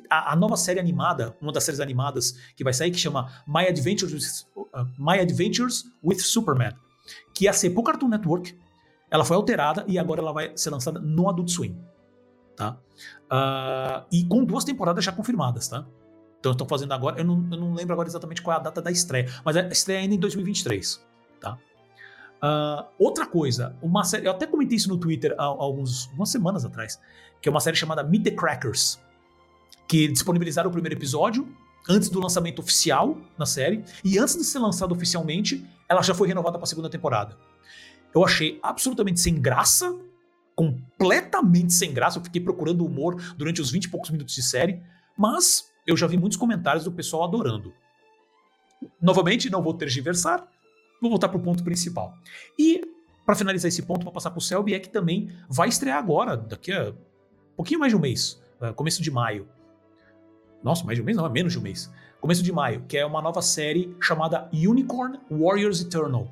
a, 0.10 0.34
a, 0.34 0.36
nova 0.36 0.56
série 0.58 0.80
animada, 0.80 1.36
uma 1.42 1.52
das 1.52 1.64
séries 1.64 1.80
animadas 1.80 2.38
que 2.56 2.64
vai 2.64 2.74
sair, 2.74 2.92
que 2.92 2.98
chama 2.98 3.32
My 3.48 3.68
Adventures, 3.68 4.48
uh, 4.56 4.86
My 4.98 5.20
Adventures 5.20 5.86
with 6.04 6.20
Superman, 6.20 6.74
que 7.34 7.46
ia 7.46 7.54
ser 7.54 7.72
pro 7.72 7.84
Cartoon 7.84 8.10
Network, 8.10 8.58
ela 9.10 9.24
foi 9.24 9.36
alterada 9.38 9.86
e 9.88 9.98
agora 9.98 10.22
ela 10.22 10.34
vai 10.34 10.52
ser 10.56 10.70
lançada 10.70 11.00
no 11.00 11.30
Adult 11.30 11.50
Swim, 11.50 11.78
tá? 12.56 12.78
e 14.12 14.26
com 14.26 14.44
duas 14.44 14.66
temporadas 14.66 15.04
já 15.04 15.12
confirmadas, 15.12 15.68
tá? 15.70 15.86
Então 16.40 16.52
estão 16.52 16.68
fazendo 16.68 16.94
agora, 16.94 17.20
eu 17.20 17.26
não, 17.26 17.36
eu 17.52 17.58
não 17.58 17.74
lembro 17.74 17.94
agora 17.94 18.08
exatamente 18.08 18.42
qual 18.42 18.56
é 18.56 18.60
a 18.60 18.64
data 18.64 18.82
da 18.82 18.92
estreia, 18.92 19.28
mas 19.44 19.56
a 19.56 19.68
estreia 19.68 20.00
é 20.00 20.02
ainda 20.02 20.16
em 20.16 20.20
2023, 20.20 21.06
tá? 21.40 21.58
Uh, 22.38 22.86
outra 23.00 23.26
coisa, 23.26 23.76
uma 23.82 24.04
série, 24.04 24.28
eu 24.28 24.32
até 24.32 24.46
comentei 24.46 24.78
isso 24.78 24.90
no 24.90 24.98
Twitter 24.98 25.34
há, 25.38 25.44
há 25.44 25.46
alguns, 25.46 26.08
umas 26.14 26.30
semanas 26.30 26.64
atrás, 26.64 27.00
que 27.42 27.50
é 27.50 27.52
uma 27.52 27.60
série 27.60 27.76
chamada 27.76 28.04
Meet 28.04 28.24
the 28.24 28.32
Crackers, 28.32 29.00
que 29.88 30.08
disponibilizaram 30.08 30.70
o 30.70 30.72
primeiro 30.74 30.96
episódio 30.96 31.48
antes 31.90 32.10
do 32.10 32.20
lançamento 32.20 32.60
oficial 32.60 33.18
na 33.38 33.46
série, 33.46 33.84
e 34.04 34.20
antes 34.20 34.36
de 34.36 34.44
ser 34.44 34.60
lançado 34.60 34.92
oficialmente, 34.92 35.66
ela 35.88 36.02
já 36.02 36.14
foi 36.14 36.28
renovada 36.28 36.58
para 36.58 36.66
a 36.66 36.68
segunda 36.68 36.90
temporada. 36.90 37.38
Eu 38.14 38.26
achei 38.26 38.60
absolutamente 38.62 39.20
sem 39.20 39.40
graça, 39.40 39.96
completamente 40.56 41.74
sem 41.74 41.94
graça, 41.94 42.20
eu 42.20 42.24
fiquei 42.24 42.42
procurando 42.42 42.86
humor 42.86 43.16
durante 43.38 43.62
os 43.62 43.72
20 43.72 43.86
e 43.86 43.90
poucos 43.90 44.10
minutos 44.10 44.36
de 44.36 44.44
série, 44.44 44.82
mas 45.18 45.72
eu 45.86 45.96
já 45.96 46.08
vi 46.08 46.18
muitos 46.18 46.38
comentários 46.38 46.84
do 46.84 46.92
pessoal 46.92 47.24
adorando. 47.24 47.74
Novamente, 49.02 49.50
não 49.50 49.64
vou 49.64 49.74
tergiversar, 49.74 50.46
Vou 51.02 51.10
voltar 51.10 51.30
para 51.30 51.38
o 51.38 51.42
ponto 51.42 51.64
principal. 51.64 52.14
E, 52.58 52.82
para 53.26 53.36
finalizar 53.36 53.70
esse 53.70 53.84
ponto, 53.84 54.04
vou 54.04 54.14
passar 54.14 54.32
para 54.32 54.40
o 54.40 54.42
Selby, 54.42 54.74
é 54.74 54.80
que 54.80 54.90
também 54.90 55.30
vai 55.50 55.70
estrear 55.70 55.98
agora, 55.98 56.36
daqui 56.36 56.72
a 56.72 56.94
pouquinho 57.56 57.80
mais 57.80 57.92
de 57.92 57.98
um 57.98 58.00
mês, 58.00 58.42
é, 58.62 58.72
começo 58.74 59.02
de 59.02 59.12
maio. 59.12 59.48
Nossa, 60.64 60.84
mais 60.84 60.98
de 60.98 61.02
um 61.02 61.06
mês? 61.06 61.18
Não, 61.18 61.26
é 61.26 61.30
menos 61.30 61.54
de 61.54 61.60
um 61.60 61.62
mês. 61.62 61.92
Começo 62.20 62.42
de 62.42 62.52
maio, 62.52 62.84
que 62.88 62.98
é 62.98 63.06
uma 63.06 63.22
nova 63.22 63.42
série 63.42 63.96
chamada 64.02 64.50
Unicorn 64.52 65.20
Warriors 65.30 65.82
Eternal, 65.82 66.28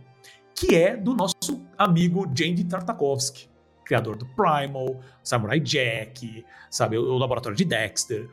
que 0.56 0.76
é 0.76 0.98
do 0.98 1.14
nosso 1.14 1.64
amigo 1.78 2.26
Jandy 2.36 2.64
Tartakovsky, 2.64 3.48
criador 3.84 4.16
do 4.16 4.26
Primal, 4.26 5.00
Samurai 5.24 5.60
Jack, 5.60 6.44
sabe, 6.72 6.98
o 6.98 7.18
laboratório 7.18 7.56
de 7.56 7.64
Dexter. 7.64 8.28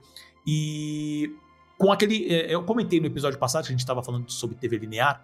E 0.46 1.30
com 1.78 1.92
aquele. 1.92 2.32
É, 2.32 2.54
eu 2.54 2.62
comentei 2.64 3.00
no 3.00 3.06
episódio 3.06 3.38
passado 3.38 3.64
que 3.64 3.68
a 3.68 3.72
gente 3.72 3.80
estava 3.80 4.02
falando 4.02 4.30
sobre 4.30 4.56
TV 4.56 4.78
linear 4.78 5.22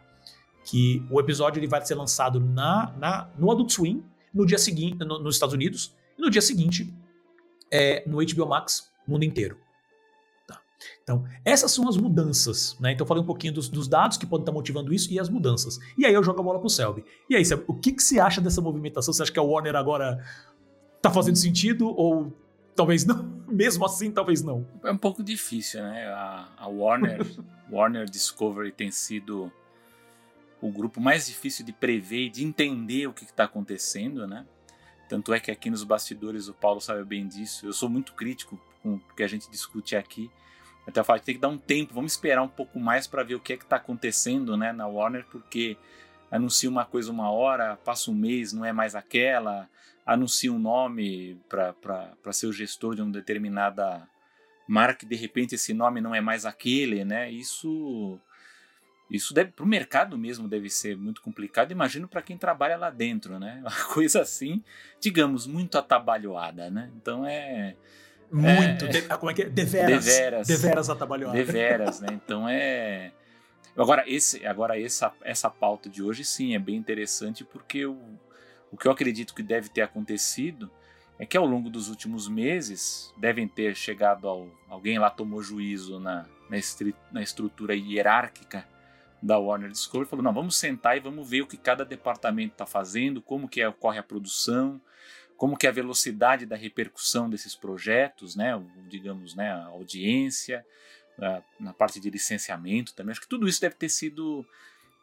que 0.68 1.02
o 1.10 1.18
episódio 1.18 1.58
ele 1.58 1.66
vai 1.66 1.82
ser 1.84 1.94
lançado 1.94 2.38
na, 2.38 2.94
na, 2.98 3.30
no 3.38 3.50
Adult 3.50 3.70
Swim 3.72 4.04
no 4.34 4.44
dia 4.44 4.58
seguinte, 4.58 4.98
no, 4.98 5.18
nos 5.18 5.36
Estados 5.36 5.54
Unidos, 5.54 5.96
e 6.18 6.20
no 6.20 6.28
dia 6.28 6.42
seguinte 6.42 6.94
é, 7.72 8.06
no 8.06 8.18
HBO 8.18 8.46
Max, 8.46 8.92
mundo 9.06 9.24
inteiro. 9.24 9.56
Tá. 10.46 10.60
Então, 11.02 11.24
essas 11.42 11.72
são 11.72 11.88
as 11.88 11.96
mudanças, 11.96 12.76
né? 12.80 12.92
Então, 12.92 13.06
eu 13.06 13.08
falei 13.08 13.22
um 13.22 13.26
pouquinho 13.26 13.54
dos, 13.54 13.70
dos, 13.70 13.88
dados 13.88 14.18
que 14.18 14.26
podem 14.26 14.42
estar 14.42 14.52
motivando 14.52 14.92
isso 14.92 15.10
e 15.10 15.18
as 15.18 15.30
mudanças. 15.30 15.78
E 15.96 16.04
aí 16.04 16.12
eu 16.12 16.22
jogo 16.22 16.38
a 16.40 16.42
bola 16.42 16.60
pro 16.60 16.68
Selby. 16.68 17.02
E 17.30 17.34
aí, 17.34 17.42
Selby, 17.42 17.64
o 17.66 17.72
que, 17.72 17.92
que 17.92 18.02
você 18.02 18.20
acha 18.20 18.38
dessa 18.38 18.60
movimentação? 18.60 19.14
Você 19.14 19.22
acha 19.22 19.32
que 19.32 19.38
a 19.38 19.42
Warner 19.42 19.74
agora 19.74 20.22
tá 21.00 21.10
fazendo 21.10 21.36
sentido 21.36 21.88
ou 21.88 22.30
talvez 22.76 23.06
não? 23.06 23.26
Mesmo 23.48 23.86
assim, 23.86 24.10
talvez 24.10 24.42
não. 24.42 24.66
É 24.84 24.90
um 24.90 24.98
pouco 24.98 25.24
difícil, 25.24 25.80
né? 25.80 26.08
A, 26.08 26.48
a 26.58 26.68
Warner, 26.68 27.26
Warner 27.72 28.04
Discovery 28.04 28.70
tem 28.70 28.90
sido 28.90 29.50
o 30.60 30.70
grupo 30.70 31.00
mais 31.00 31.26
difícil 31.26 31.64
de 31.64 31.72
prever 31.72 32.26
e 32.26 32.30
de 32.30 32.44
entender 32.44 33.06
o 33.06 33.12
que 33.12 33.24
está 33.24 33.44
acontecendo, 33.44 34.26
né? 34.26 34.46
Tanto 35.08 35.32
é 35.32 35.40
que 35.40 35.50
aqui 35.50 35.70
nos 35.70 35.84
bastidores 35.84 36.48
o 36.48 36.54
Paulo 36.54 36.80
sabe 36.80 37.02
bem 37.04 37.26
disso. 37.26 37.66
Eu 37.66 37.72
sou 37.72 37.88
muito 37.88 38.12
crítico 38.12 38.60
com 38.82 38.94
o 38.94 39.00
que 39.16 39.22
a 39.22 39.28
gente 39.28 39.50
discute 39.50 39.96
aqui. 39.96 40.30
Até 40.86 41.02
falo 41.02 41.20
que 41.20 41.26
tem 41.26 41.34
que 41.34 41.40
dar 41.40 41.48
um 41.48 41.58
tempo, 41.58 41.94
vamos 41.94 42.12
esperar 42.12 42.42
um 42.42 42.48
pouco 42.48 42.78
mais 42.80 43.06
para 43.06 43.22
ver 43.22 43.34
o 43.34 43.40
que 43.40 43.52
é 43.52 43.56
que 43.56 43.64
está 43.64 43.76
acontecendo 43.76 44.56
né, 44.56 44.72
na 44.72 44.86
Warner, 44.86 45.26
porque 45.30 45.76
anuncia 46.30 46.68
uma 46.68 46.84
coisa 46.84 47.12
uma 47.12 47.30
hora, 47.30 47.76
passa 47.76 48.10
um 48.10 48.14
mês, 48.14 48.52
não 48.52 48.64
é 48.64 48.72
mais 48.72 48.94
aquela, 48.94 49.68
anuncia 50.04 50.50
um 50.50 50.58
nome 50.58 51.38
para 51.46 52.32
ser 52.32 52.46
o 52.46 52.52
gestor 52.52 52.94
de 52.94 53.02
uma 53.02 53.12
determinada 53.12 54.08
marca, 54.66 55.06
de 55.06 55.14
repente 55.14 55.54
esse 55.54 55.74
nome 55.74 56.00
não 56.00 56.14
é 56.14 56.22
mais 56.22 56.46
aquele, 56.46 57.04
né? 57.04 57.30
Isso 57.30 58.18
isso 59.10 59.32
deve 59.32 59.52
para 59.52 59.64
o 59.64 59.68
mercado 59.68 60.18
mesmo 60.18 60.48
deve 60.48 60.68
ser 60.68 60.96
muito 60.96 61.22
complicado. 61.22 61.72
Imagino 61.72 62.06
para 62.06 62.22
quem 62.22 62.36
trabalha 62.36 62.76
lá 62.76 62.90
dentro, 62.90 63.38
né? 63.38 63.60
Uma 63.66 63.84
coisa 63.92 64.20
assim, 64.20 64.62
digamos, 65.00 65.46
muito 65.46 65.78
atabalhoada, 65.78 66.70
né? 66.70 66.90
Então 66.96 67.26
é 67.26 67.74
muito, 68.30 68.84
é, 68.84 68.88
de, 68.88 69.02
como 69.02 69.30
é 69.30 69.34
que 69.34 69.42
é? 69.42 69.48
Deveras. 69.48 70.04
Deveras. 70.04 70.46
Deveras 70.46 70.90
atabalhoada. 70.90 71.36
Deveras, 71.36 72.00
né? 72.02 72.08
Então 72.12 72.48
é 72.48 73.12
Agora, 73.78 74.02
esse, 74.08 74.44
agora 74.44 74.80
essa, 74.80 75.12
essa 75.22 75.48
pauta 75.48 75.88
de 75.88 76.02
hoje, 76.02 76.24
sim, 76.24 76.52
é 76.52 76.58
bem 76.58 76.74
interessante 76.74 77.44
porque 77.44 77.86
o, 77.86 77.96
o 78.72 78.76
que 78.76 78.88
eu 78.88 78.90
acredito 78.90 79.32
que 79.32 79.42
deve 79.42 79.68
ter 79.68 79.82
acontecido 79.82 80.68
é 81.16 81.24
que 81.24 81.36
ao 81.36 81.46
longo 81.46 81.70
dos 81.70 81.88
últimos 81.88 82.28
meses 82.28 83.14
devem 83.16 83.46
ter 83.46 83.76
chegado 83.76 84.26
ao. 84.26 84.48
Alguém 84.68 84.98
lá 84.98 85.08
tomou 85.08 85.40
juízo 85.40 86.00
na, 86.00 86.26
na, 86.50 86.58
estri, 86.58 86.92
na 87.12 87.22
estrutura 87.22 87.72
hierárquica 87.76 88.66
da 89.22 89.38
Warner 89.38 89.70
Discovery 89.70 90.08
falou: 90.08 90.22
não, 90.22 90.32
vamos 90.32 90.56
sentar 90.56 90.96
e 90.96 91.00
vamos 91.00 91.28
ver 91.28 91.42
o 91.42 91.46
que 91.46 91.56
cada 91.56 91.84
departamento 91.84 92.52
está 92.52 92.66
fazendo, 92.66 93.20
como 93.20 93.48
que 93.48 93.60
é, 93.60 93.68
ocorre 93.68 93.98
a 93.98 94.02
produção, 94.02 94.80
como 95.36 95.56
que 95.56 95.66
é 95.66 95.70
a 95.70 95.72
velocidade 95.72 96.46
da 96.46 96.56
repercussão 96.56 97.28
desses 97.28 97.54
projetos, 97.54 98.34
né, 98.34 98.60
digamos, 98.88 99.34
né, 99.34 99.50
a 99.52 99.66
audiência, 99.66 100.64
na 101.58 101.72
parte 101.72 101.98
de 101.98 102.10
licenciamento 102.10 102.94
também. 102.94 103.10
Acho 103.10 103.20
que 103.20 103.28
tudo 103.28 103.48
isso 103.48 103.60
deve 103.60 103.74
ter 103.74 103.88
sido 103.88 104.46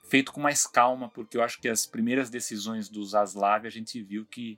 feito 0.03 0.31
com 0.31 0.39
mais 0.39 0.65
calma, 0.65 1.09
porque 1.09 1.35
eu 1.35 1.43
acho 1.43 1.59
que 1.59 1.67
as 1.67 1.85
primeiras 1.85 2.29
decisões 2.29 2.87
dos 2.87 3.13
Aslav 3.13 3.65
a 3.65 3.69
gente 3.69 4.01
viu 4.01 4.25
que 4.25 4.57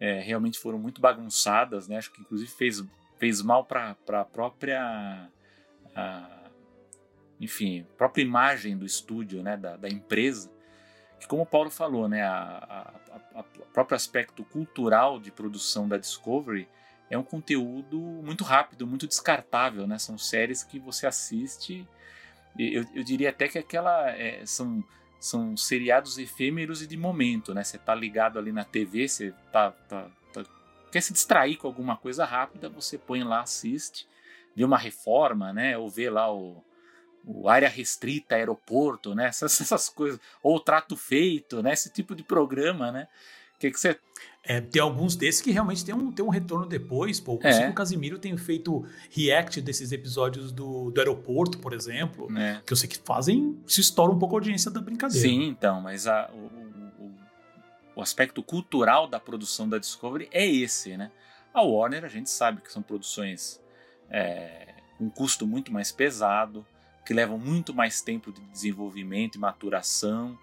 é, 0.00 0.20
realmente 0.20 0.58
foram 0.58 0.78
muito 0.78 1.00
bagunçadas, 1.00 1.86
né? 1.86 1.98
Acho 1.98 2.12
que 2.12 2.20
inclusive 2.20 2.50
fez, 2.50 2.82
fez 3.18 3.42
mal 3.42 3.64
para 3.64 3.96
a 4.08 4.24
própria. 4.24 5.30
A, 5.94 6.41
enfim, 7.42 7.84
própria 7.98 8.22
imagem 8.22 8.78
do 8.78 8.86
estúdio, 8.86 9.42
né? 9.42 9.56
Da, 9.56 9.76
da 9.76 9.88
empresa. 9.88 10.48
Que, 11.18 11.26
como 11.26 11.42
o 11.42 11.46
Paulo 11.46 11.70
falou, 11.70 12.08
né? 12.08 12.22
A, 12.22 12.94
a, 13.34 13.40
a 13.40 13.42
próprio 13.72 13.96
aspecto 13.96 14.44
cultural 14.44 15.18
de 15.18 15.32
produção 15.32 15.88
da 15.88 15.96
Discovery 15.98 16.68
é 17.10 17.18
um 17.18 17.24
conteúdo 17.24 17.98
muito 17.98 18.44
rápido, 18.44 18.86
muito 18.86 19.08
descartável, 19.08 19.88
né? 19.88 19.98
São 19.98 20.16
séries 20.16 20.62
que 20.62 20.78
você 20.78 21.04
assiste. 21.04 21.86
Eu, 22.56 22.86
eu 22.94 23.02
diria 23.02 23.30
até 23.30 23.48
que 23.48 23.58
aquela 23.58 24.08
é, 24.10 24.46
são 24.46 24.84
são 25.18 25.56
seriados 25.56 26.18
efêmeros 26.18 26.82
e 26.82 26.86
de 26.86 26.96
momento, 26.96 27.54
né? 27.54 27.62
Você 27.62 27.78
tá 27.78 27.94
ligado 27.94 28.40
ali 28.40 28.50
na 28.50 28.64
TV, 28.64 29.06
você 29.06 29.32
tá, 29.52 29.70
tá, 29.70 30.10
tá, 30.32 30.42
quer 30.90 31.00
se 31.00 31.12
distrair 31.12 31.56
com 31.56 31.68
alguma 31.68 31.96
coisa 31.96 32.24
rápida, 32.24 32.68
você 32.68 32.98
põe 32.98 33.22
lá, 33.22 33.42
assiste, 33.42 34.08
vê 34.56 34.64
uma 34.64 34.76
reforma, 34.76 35.52
né? 35.52 35.78
Ou 35.78 35.88
vê 35.88 36.10
lá 36.10 36.32
o, 36.32 36.64
o 37.24 37.48
área 37.48 37.68
restrita, 37.68 38.34
aeroporto, 38.34 39.14
né? 39.14 39.26
Essas, 39.32 39.60
essas 39.60 39.88
coisas, 39.88 40.20
ou 40.42 40.58
trato 40.60 40.96
feito, 40.96 41.62
né? 41.62 41.72
Esse 41.72 41.90
tipo 41.90 42.14
de 42.14 42.22
programa, 42.22 42.90
né? 42.90 43.08
Que 43.58 43.70
que 43.70 43.78
você 43.78 43.96
é, 44.44 44.60
tem 44.60 44.82
alguns 44.82 45.14
desses 45.14 45.40
que 45.40 45.52
realmente 45.52 45.84
tem 45.84 45.94
um, 45.94 46.10
tem 46.10 46.24
um 46.24 46.28
retorno 46.28 46.66
depois. 46.66 47.20
Pô, 47.20 47.34
o 47.34 47.46
é. 47.46 47.70
Casimiro 47.72 48.18
tem 48.18 48.36
feito 48.36 48.84
react 49.08 49.60
desses 49.60 49.92
episódios 49.92 50.50
do, 50.50 50.90
do 50.90 51.00
aeroporto, 51.00 51.58
por 51.58 51.72
exemplo. 51.72 52.26
É. 52.36 52.60
Que 52.66 52.72
eu 52.72 52.76
sei 52.76 52.88
que 52.88 52.98
fazem, 52.98 53.56
se 53.66 53.80
estoura 53.80 54.12
um 54.12 54.18
pouco 54.18 54.34
a 54.34 54.38
audiência 54.38 54.68
da 54.70 54.80
brincadeira. 54.80 55.28
Sim, 55.28 55.44
então, 55.44 55.80
mas 55.80 56.08
a, 56.08 56.28
o, 56.32 57.04
o, 57.04 57.14
o, 57.96 58.02
aspecto 58.02 58.42
cultural 58.42 59.06
da 59.06 59.20
produção 59.20 59.68
da 59.68 59.78
Discovery 59.78 60.28
é 60.32 60.44
esse, 60.44 60.96
né? 60.96 61.12
A 61.54 61.62
Warner, 61.62 62.04
a 62.04 62.08
gente 62.08 62.30
sabe 62.30 62.62
que 62.62 62.72
são 62.72 62.82
produções 62.82 63.60
é, 64.10 64.74
com 64.98 65.04
um 65.04 65.10
custo 65.10 65.46
muito 65.46 65.72
mais 65.72 65.92
pesado, 65.92 66.66
que 67.04 67.12
levam 67.12 67.38
muito 67.38 67.74
mais 67.74 68.00
tempo 68.00 68.32
de 68.32 68.40
desenvolvimento 68.42 69.36
e 69.36 69.38
maturação. 69.38 70.38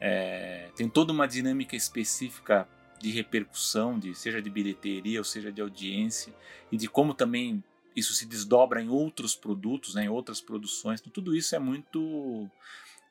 É, 0.00 0.70
tem 0.76 0.88
toda 0.88 1.12
uma 1.12 1.26
dinâmica 1.26 1.74
específica 1.74 2.68
de 3.00 3.10
repercussão, 3.10 3.98
de, 3.98 4.14
seja 4.14 4.40
de 4.40 4.48
bilheteria 4.48 5.18
ou 5.18 5.24
seja 5.24 5.52
de 5.52 5.60
audiência, 5.60 6.34
e 6.70 6.76
de 6.76 6.88
como 6.88 7.14
também 7.14 7.62
isso 7.94 8.12
se 8.12 8.26
desdobra 8.26 8.82
em 8.82 8.88
outros 8.88 9.36
produtos, 9.36 9.94
né, 9.94 10.04
em 10.04 10.08
outras 10.08 10.40
produções. 10.40 11.00
Então, 11.00 11.12
tudo 11.12 11.34
isso 11.36 11.54
é 11.54 11.58
muito 11.58 12.48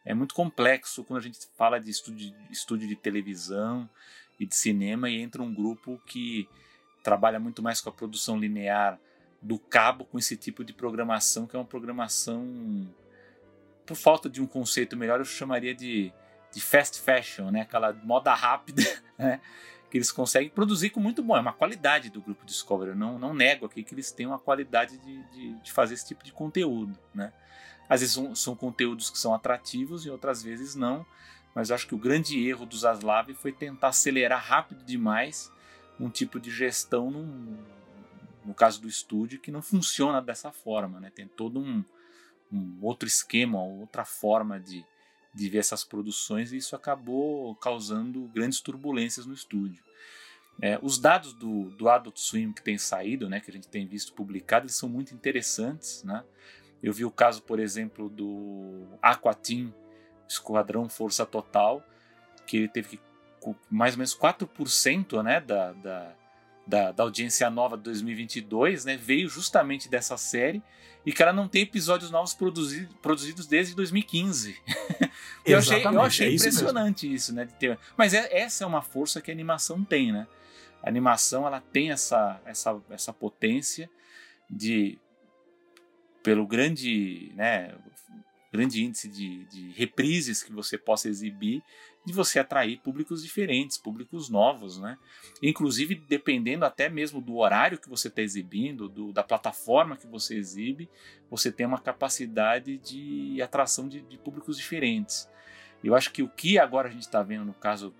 é 0.05 0.13
muito 0.13 0.35
complexo 0.35 1.03
quando 1.03 1.19
a 1.19 1.23
gente 1.23 1.39
fala 1.57 1.79
de 1.79 1.89
estúdio, 1.89 2.35
estúdio 2.51 2.89
de 2.89 2.95
televisão 2.95 3.89
e 4.37 4.45
de 4.45 4.53
cinema 4.53 5.09
e 5.09 5.21
entra 5.21 5.41
um 5.41 5.53
grupo 5.53 6.01
que 6.05 6.49
trabalha 7.01 7.39
muito 7.39 7.63
mais 7.63 7.79
com 7.79 7.89
a 7.89 7.93
produção 7.93 8.37
linear 8.37 8.99
do 9.43 9.59
cabo 9.59 10.05
com 10.05 10.17
esse 10.17 10.37
tipo 10.37 10.63
de 10.63 10.73
programação 10.73 11.45
que 11.45 11.55
é 11.55 11.59
uma 11.59 11.65
programação 11.65 12.87
por 13.85 13.95
falta 13.95 14.29
de 14.29 14.41
um 14.41 14.47
conceito 14.47 14.95
melhor 14.95 15.19
eu 15.19 15.25
chamaria 15.25 15.75
de, 15.75 16.11
de 16.51 16.61
fast 16.61 17.01
fashion, 17.01 17.51
né? 17.51 17.61
Aquela 17.61 17.93
moda 17.93 18.33
rápida, 18.33 18.81
né? 19.19 19.41
que 19.89 19.97
eles 19.97 20.11
conseguem 20.11 20.49
produzir 20.49 20.89
com 20.89 20.99
muito 20.99 21.21
bom. 21.21 21.37
É 21.37 21.39
uma 21.39 21.53
qualidade 21.53 22.09
do 22.09 22.19
grupo 22.19 22.45
Discovery. 22.45 22.91
Eu 22.91 22.95
não, 22.95 23.19
não 23.19 23.31
nego 23.31 23.67
aqui 23.67 23.83
que 23.83 23.93
eles 23.93 24.11
têm 24.11 24.25
uma 24.25 24.39
qualidade 24.39 24.97
de, 24.97 25.23
de, 25.31 25.53
de 25.61 25.71
fazer 25.71 25.93
esse 25.93 26.07
tipo 26.07 26.23
de 26.23 26.31
conteúdo. 26.31 26.97
Né? 27.13 27.31
Às 27.87 27.99
vezes 27.99 28.15
são, 28.15 28.33
são, 28.33 28.55
conteúdos 28.55 29.11
que 29.11 29.19
são 29.19 29.35
atrativos 29.35 30.03
e 30.03 30.09
outras 30.09 30.41
vezes 30.41 30.73
não. 30.73 31.05
Mas 31.53 31.69
eu 31.69 31.75
acho 31.75 31.85
que 31.85 31.93
o 31.93 31.99
grande 31.99 32.43
erro 32.47 32.65
dos 32.65 32.85
Aslav 32.85 33.29
foi 33.35 33.51
tentar 33.51 33.89
acelerar 33.89 34.43
rápido 34.43 34.83
demais 34.83 35.51
um 35.99 36.09
tipo 36.09 36.39
de 36.39 36.49
gestão 36.49 37.11
num, 37.11 37.59
no 38.45 38.53
caso 38.53 38.81
do 38.81 38.87
estúdio 38.87 39.39
que 39.39 39.51
não 39.51 39.61
funciona 39.61 40.21
dessa 40.21 40.51
forma. 40.51 40.99
Né? 40.99 41.11
Tem 41.13 41.27
todo 41.27 41.59
um, 41.59 41.83
um 42.51 42.79
outro 42.81 43.07
esquema, 43.07 43.61
outra 43.63 44.05
forma 44.05 44.59
de, 44.59 44.85
de 45.33 45.49
ver 45.49 45.59
essas 45.59 45.83
produções 45.83 46.51
e 46.51 46.57
isso 46.57 46.75
acabou 46.75 47.55
causando 47.55 48.27
grandes 48.33 48.61
turbulências 48.61 49.25
no 49.25 49.33
estúdio. 49.33 49.83
É, 50.61 50.77
os 50.81 50.99
dados 50.99 51.33
do, 51.33 51.69
do 51.71 51.89
Adult 51.89 52.17
Swim 52.17 52.53
que 52.53 52.61
tem 52.61 52.77
saído, 52.77 53.27
né, 53.27 53.39
que 53.39 53.49
a 53.49 53.53
gente 53.53 53.67
tem 53.67 53.87
visto 53.87 54.13
publicado, 54.13 54.65
eles 54.65 54.75
são 54.75 54.87
muito 54.87 55.13
interessantes. 55.13 56.03
Né? 56.03 56.23
Eu 56.81 56.93
vi 56.93 57.05
o 57.05 57.11
caso, 57.11 57.41
por 57.41 57.59
exemplo, 57.59 58.09
do 58.09 58.87
Aqua 59.01 59.33
Team, 59.33 59.73
Esquadrão 60.27 60.87
Força 60.87 61.25
Total, 61.25 61.83
que 62.45 62.57
ele 62.57 62.67
teve 62.67 62.89
que, 62.89 62.99
mais 63.69 63.95
ou 63.95 63.99
menos 63.99 64.15
4% 64.15 65.23
né, 65.23 65.41
da, 65.41 65.71
da, 65.73 66.15
da, 66.65 66.91
da 66.91 67.03
audiência 67.03 67.49
nova 67.49 67.77
de 67.77 67.83
2022 67.83 68.85
né, 68.85 68.97
veio 68.97 69.27
justamente 69.27 69.89
dessa 69.89 70.17
série 70.17 70.61
e 71.05 71.11
que 71.11 71.21
ela 71.21 71.33
não 71.33 71.47
tem 71.47 71.63
episódios 71.63 72.09
novos 72.09 72.33
produzidos, 72.33 72.95
produzidos 73.01 73.45
desde 73.45 73.75
2015. 73.75 74.55
eu 75.45 75.57
achei, 75.57 75.85
eu 75.85 76.01
achei 76.01 76.27
é 76.29 76.35
impressionante 76.35 77.05
isso, 77.05 77.15
isso, 77.15 77.35
né? 77.35 77.45
De 77.45 77.53
ter... 77.53 77.77
Mas 77.97 78.13
é, 78.13 78.37
essa 78.37 78.63
é 78.63 78.67
uma 78.67 78.81
força 78.81 79.21
que 79.21 79.29
a 79.29 79.33
animação 79.33 79.83
tem, 79.83 80.13
né? 80.13 80.25
A 80.81 80.87
animação 80.87 81.45
ela 81.45 81.61
tem 81.61 81.91
essa, 81.91 82.39
essa, 82.45 82.79
essa 82.89 83.11
potência 83.11 83.89
de, 84.49 84.97
pelo 86.21 86.47
grande, 86.47 87.31
né, 87.35 87.73
grande 88.53 88.83
índice 88.83 89.09
de, 89.09 89.45
de 89.45 89.71
reprises 89.71 90.43
que 90.43 90.53
você 90.53 90.77
possa 90.77 91.09
exibir, 91.09 91.63
de 92.05 92.13
você 92.13 92.37
atrair 92.37 92.79
públicos 92.79 93.23
diferentes, 93.23 93.77
públicos 93.77 94.29
novos, 94.29 94.79
né? 94.79 94.95
Inclusive, 95.41 95.95
dependendo 95.95 96.63
até 96.63 96.87
mesmo 96.87 97.19
do 97.19 97.37
horário 97.37 97.79
que 97.79 97.89
você 97.89 98.09
está 98.09 98.21
exibindo, 98.21 98.87
do, 98.87 99.11
da 99.11 99.23
plataforma 99.23 99.97
que 99.97 100.05
você 100.05 100.35
exibe, 100.35 100.87
você 101.31 101.51
tem 101.51 101.65
uma 101.65 101.79
capacidade 101.79 102.77
de 102.77 103.41
atração 103.41 103.89
de, 103.89 104.01
de 104.01 104.19
públicos 104.19 104.57
diferentes. 104.57 105.27
Eu 105.83 105.95
acho 105.95 106.11
que 106.11 106.21
o 106.21 106.29
que 106.29 106.59
agora 106.59 106.87
a 106.89 106.91
gente 106.91 107.01
está 107.01 107.23
vendo 107.23 107.45
no 107.45 107.53
caso 107.53 107.93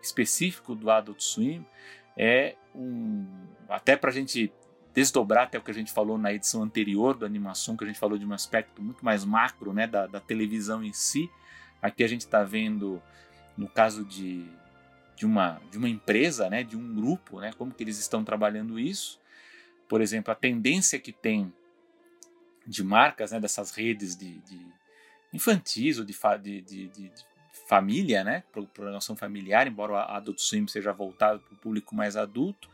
específico 0.00 0.76
do 0.76 0.88
Adult 0.88 1.20
Swim 1.20 1.66
é 2.16 2.54
um. 2.74 3.26
Até 3.68 3.96
para 3.96 4.10
a 4.10 4.12
gente 4.12 4.52
desdobrar 4.94 5.44
até 5.44 5.58
o 5.58 5.62
que 5.62 5.70
a 5.70 5.74
gente 5.74 5.92
falou 5.92 6.18
na 6.18 6.32
edição 6.32 6.62
anterior 6.62 7.16
da 7.16 7.26
animação, 7.26 7.76
que 7.76 7.84
a 7.84 7.86
gente 7.86 7.98
falou 7.98 8.18
de 8.18 8.26
um 8.26 8.32
aspecto 8.32 8.82
muito 8.82 9.04
mais 9.04 9.24
macro 9.24 9.72
né, 9.72 9.86
da, 9.86 10.06
da 10.06 10.20
televisão 10.20 10.82
em 10.82 10.92
si. 10.92 11.30
Aqui 11.80 12.02
a 12.02 12.08
gente 12.08 12.22
está 12.22 12.42
vendo 12.42 13.02
no 13.56 13.68
caso 13.68 14.04
de, 14.04 14.46
de, 15.16 15.24
uma, 15.24 15.60
de 15.70 15.78
uma 15.78 15.88
empresa, 15.88 16.50
né, 16.50 16.62
de 16.62 16.76
um 16.76 16.94
grupo, 16.94 17.40
né, 17.40 17.52
como 17.56 17.72
que 17.72 17.82
eles 17.82 17.98
estão 17.98 18.24
trabalhando 18.24 18.78
isso. 18.78 19.20
Por 19.88 20.00
exemplo, 20.00 20.32
a 20.32 20.34
tendência 20.34 20.98
que 20.98 21.12
tem 21.12 21.52
de 22.66 22.84
marcas, 22.84 23.32
né, 23.32 23.40
dessas 23.40 23.70
redes 23.70 24.16
de, 24.16 24.38
de 24.40 24.66
infantis 25.32 25.98
ou 25.98 26.04
de, 26.04 26.14
de, 26.40 26.60
de, 26.62 26.88
de 26.88 27.12
família, 27.70 28.24
né? 28.24 28.42
Programação 28.52 29.14
familiar, 29.14 29.66
embora 29.66 29.92
o 29.92 29.96
Adult 29.96 30.40
Swim 30.40 30.66
seja 30.66 30.92
voltado 30.92 31.40
para 31.40 31.54
o 31.54 31.56
público 31.56 31.94
mais 31.94 32.16
adulto. 32.16 32.68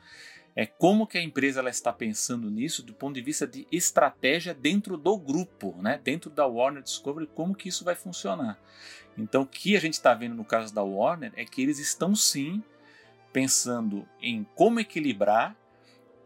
É 0.56 0.64
como 0.64 1.06
que 1.06 1.18
a 1.18 1.22
empresa 1.22 1.60
ela 1.60 1.68
está 1.68 1.92
pensando 1.92 2.50
nisso 2.50 2.82
do 2.82 2.94
ponto 2.94 3.14
de 3.14 3.20
vista 3.20 3.46
de 3.46 3.66
estratégia 3.70 4.54
dentro 4.54 4.96
do 4.96 5.18
grupo, 5.18 5.76
né? 5.82 6.00
Dentro 6.02 6.30
da 6.30 6.46
Warner 6.46 6.82
Discovery, 6.82 7.28
como 7.34 7.54
que 7.54 7.68
isso 7.68 7.84
vai 7.84 7.94
funcionar. 7.94 8.58
Então, 9.18 9.42
o 9.42 9.46
que 9.46 9.76
a 9.76 9.80
gente 9.80 9.94
está 9.94 10.14
vendo 10.14 10.34
no 10.34 10.44
caso 10.46 10.74
da 10.74 10.82
Warner 10.82 11.30
é 11.36 11.44
que 11.44 11.62
eles 11.62 11.78
estão 11.78 12.14
sim 12.14 12.64
pensando 13.34 14.08
em 14.20 14.44
como 14.54 14.80
equilibrar, 14.80 15.54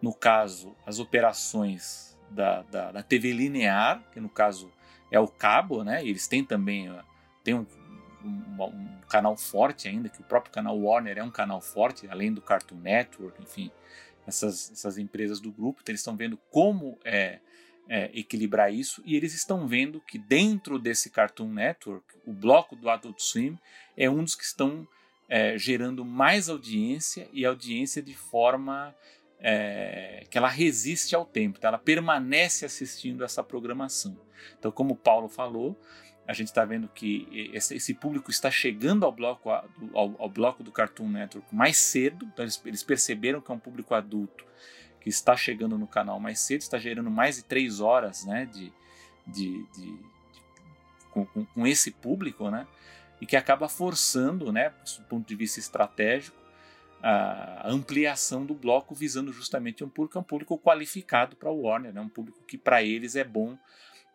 no 0.01 0.15
caso, 0.15 0.77
as 0.87 1.01
operações 1.01 2.17
da, 2.31 2.63
da, 2.63 2.93
da 2.93 3.03
TV 3.03 3.33
linear, 3.33 4.01
que 4.13 4.21
no 4.21 4.29
caso 4.29 4.71
é 5.11 5.19
o 5.19 5.27
cabo, 5.27 5.83
né? 5.83 6.05
Eles 6.05 6.29
têm 6.29 6.45
também 6.45 6.89
tem 7.43 7.55
um, 7.55 7.67
um, 8.25 8.65
um, 8.65 9.01
canal 9.09 9.37
forte 9.37 9.89
ainda, 9.89 10.09
que 10.09 10.21
o 10.21 10.25
próprio 10.25 10.53
canal 10.53 10.79
Warner 10.79 11.19
é 11.19 11.23
um 11.23 11.31
canal 11.31 11.61
forte, 11.61 12.07
além 12.09 12.33
do 12.33 12.41
Cartoon 12.41 12.77
Network, 12.77 13.43
enfim, 13.43 13.73
essas, 14.27 14.71
essas 14.71 14.99
empresas 14.99 15.41
do 15.41 15.51
grupo, 15.51 15.81
então 15.83 15.93
eles 15.93 16.01
estão 16.01 16.17
vendo 16.17 16.39
como 16.51 16.99
é, 17.05 17.41
é, 17.89 18.11
equilibrar 18.15 18.73
isso 18.73 19.03
e 19.05 19.17
eles 19.17 19.35
estão 19.35 19.67
vendo 19.67 20.01
que 20.01 20.19
dentro 20.19 20.79
desse 20.79 21.11
Cartoon 21.11 21.53
Network, 21.53 22.05
o 22.25 22.33
bloco 22.33 22.77
do 22.77 22.89
Adult 22.89 23.19
Swim 23.21 23.59
é 23.97 24.09
um 24.09 24.23
dos 24.23 24.35
que 24.35 24.45
estão 24.45 24.87
é, 25.29 25.57
gerando 25.59 26.05
mais 26.05 26.49
audiência 26.49 27.29
e 27.33 27.45
audiência 27.45 28.03
de 28.03 28.15
forma 28.15 28.95
é, 29.41 30.25
que 30.31 30.37
ela 30.37 30.49
resiste 30.49 31.15
ao 31.15 31.25
tempo, 31.25 31.59
então 31.59 31.69
ela 31.69 31.79
permanece 31.79 32.65
assistindo 32.65 33.25
essa 33.25 33.43
programação. 33.43 34.17
Então, 34.59 34.71
como 34.71 34.95
o 34.95 34.97
Paulo 34.97 35.29
falou, 35.29 35.79
a 36.27 36.33
gente 36.33 36.49
está 36.49 36.65
vendo 36.65 36.89
que 36.89 37.51
esse, 37.53 37.95
público 37.95 38.31
está 38.31 38.51
chegando 38.51 39.05
ao 39.05 39.13
bloco, 39.13 39.51
ao, 39.51 39.67
ao, 39.93 40.29
bloco 40.29 40.63
do 40.63 40.71
Cartoon 40.71 41.09
Network 41.09 41.55
mais 41.55 41.77
cedo, 41.77 42.25
então 42.33 42.45
eles, 42.45 42.63
eles, 42.65 42.83
perceberam 42.83 43.41
que 43.41 43.51
é 43.51 43.55
um 43.55 43.59
público 43.59 43.95
adulto 43.95 44.45
que 45.01 45.09
está 45.09 45.37
chegando 45.37 45.77
no 45.77 45.87
canal 45.87 46.21
mais 46.21 46.39
cedo, 46.39 46.61
está 46.61 46.79
gerando 46.79 47.11
mais 47.11 47.37
de 47.37 47.45
três 47.45 47.81
horas 47.81 48.25
né, 48.25 48.47
de, 48.47 48.73
de, 49.27 49.67
de, 49.73 49.97
de 49.97 49.99
com, 51.11 51.27
com, 51.27 51.45
com, 51.45 51.67
esse 51.67 51.91
público, 51.91 52.51
né, 52.51 52.67
e 53.21 53.27
que 53.27 53.37
acaba 53.37 53.69
forçando, 53.69 54.53
né, 54.53 54.73
do 54.99 55.05
ponto 55.05 55.27
de 55.27 55.35
vista 55.35 55.59
estratégico, 55.59 56.39
a 57.03 57.63
ampliação 57.65 58.45
do 58.45 58.55
bloco 58.55 58.95
visando 58.95 59.33
justamente 59.33 59.83
um 59.83 59.89
público, 59.89 60.19
um 60.19 60.23
público 60.23 60.59
qualificado 60.59 61.35
para 61.35 61.51
o 61.51 61.63
Warner, 61.63 61.95
né, 61.95 62.01
um 62.01 62.09
público 62.09 62.41
que 62.47 62.59
para 62.59 62.83
eles 62.83 63.17
é 63.17 63.25
bom 63.25 63.59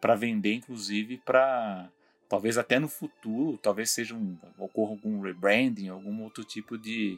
para 0.06 0.14
vender, 0.14 0.54
inclusive 0.54 1.18
para 1.26 1.90
talvez 2.30 2.60
até 2.60 2.78
no 2.78 2.88
futuro, 2.88 3.58
talvez 3.58 3.90
seja 3.90 4.14
um, 4.14 4.38
ocorra 4.56 4.92
algum 4.92 5.20
rebranding, 5.20 5.90
algum 5.90 6.22
outro 6.22 6.44
tipo 6.44 6.78
de 6.78 7.18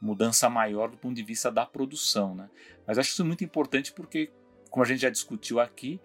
mudança 0.00 0.48
maior 0.48 0.88
do 0.92 0.96
ponto 0.96 1.16
de 1.16 1.24
vista 1.24 1.50
da 1.50 1.66
produção, 1.66 2.36
né? 2.36 2.48
Mas 2.86 2.98
acho 2.98 3.10
isso 3.10 3.24
muito 3.24 3.42
importante 3.42 3.92
porque, 3.92 4.30
como 4.70 4.84
a 4.84 4.86
gente 4.86 5.00
já 5.00 5.10
discutiu 5.10 5.58
aqui, 5.58 6.00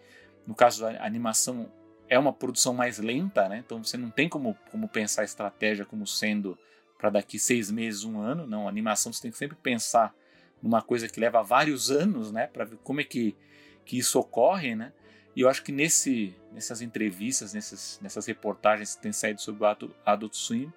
no 0.47 0.55
caso 0.55 0.87
a 0.87 1.05
animação 1.05 1.71
é 2.09 2.17
uma 2.17 2.33
produção 2.33 2.73
mais 2.73 2.97
lenta, 2.97 3.47
né? 3.47 3.61
Então 3.63 3.83
você 3.83 3.95
não 3.95 4.09
tem 4.09 4.27
como, 4.27 4.57
como 4.71 4.89
pensar 4.89 5.21
a 5.21 5.25
estratégia 5.25 5.85
como 5.85 6.07
sendo 6.07 6.57
para 6.97 7.11
daqui 7.11 7.37
seis 7.37 7.69
meses, 7.69 8.03
um 8.03 8.19
ano. 8.19 8.47
Não, 8.47 8.65
a 8.65 8.69
animação 8.69 9.13
você 9.13 9.21
tem 9.21 9.29
que 9.29 9.37
sempre 9.37 9.57
pensar 9.57 10.11
numa 10.59 10.81
coisa 10.81 11.07
que 11.07 11.19
leva 11.19 11.43
vários 11.43 11.91
anos, 11.91 12.31
né? 12.31 12.47
Para 12.47 12.65
ver 12.65 12.79
como 12.83 12.99
é 12.99 13.03
que, 13.03 13.37
que 13.85 13.99
isso 13.99 14.17
ocorre, 14.19 14.73
né? 14.73 14.91
E 15.35 15.41
eu 15.41 15.49
acho 15.49 15.63
que 15.63 15.71
nesse, 15.71 16.33
nessas 16.51 16.81
entrevistas, 16.81 17.53
nessas, 17.53 17.99
nessas 18.01 18.25
reportagens 18.25 18.95
que 18.95 19.01
têm 19.01 19.11
saído 19.11 19.41
sobre 19.41 19.65
o 19.65 19.91
Adult 20.05 20.33
Swim, 20.33 20.71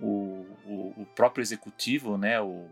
o, 0.00 0.46
o, 0.64 0.94
o 0.96 1.06
próprio 1.16 1.42
executivo, 1.42 2.16
né, 2.16 2.40
o, 2.40 2.68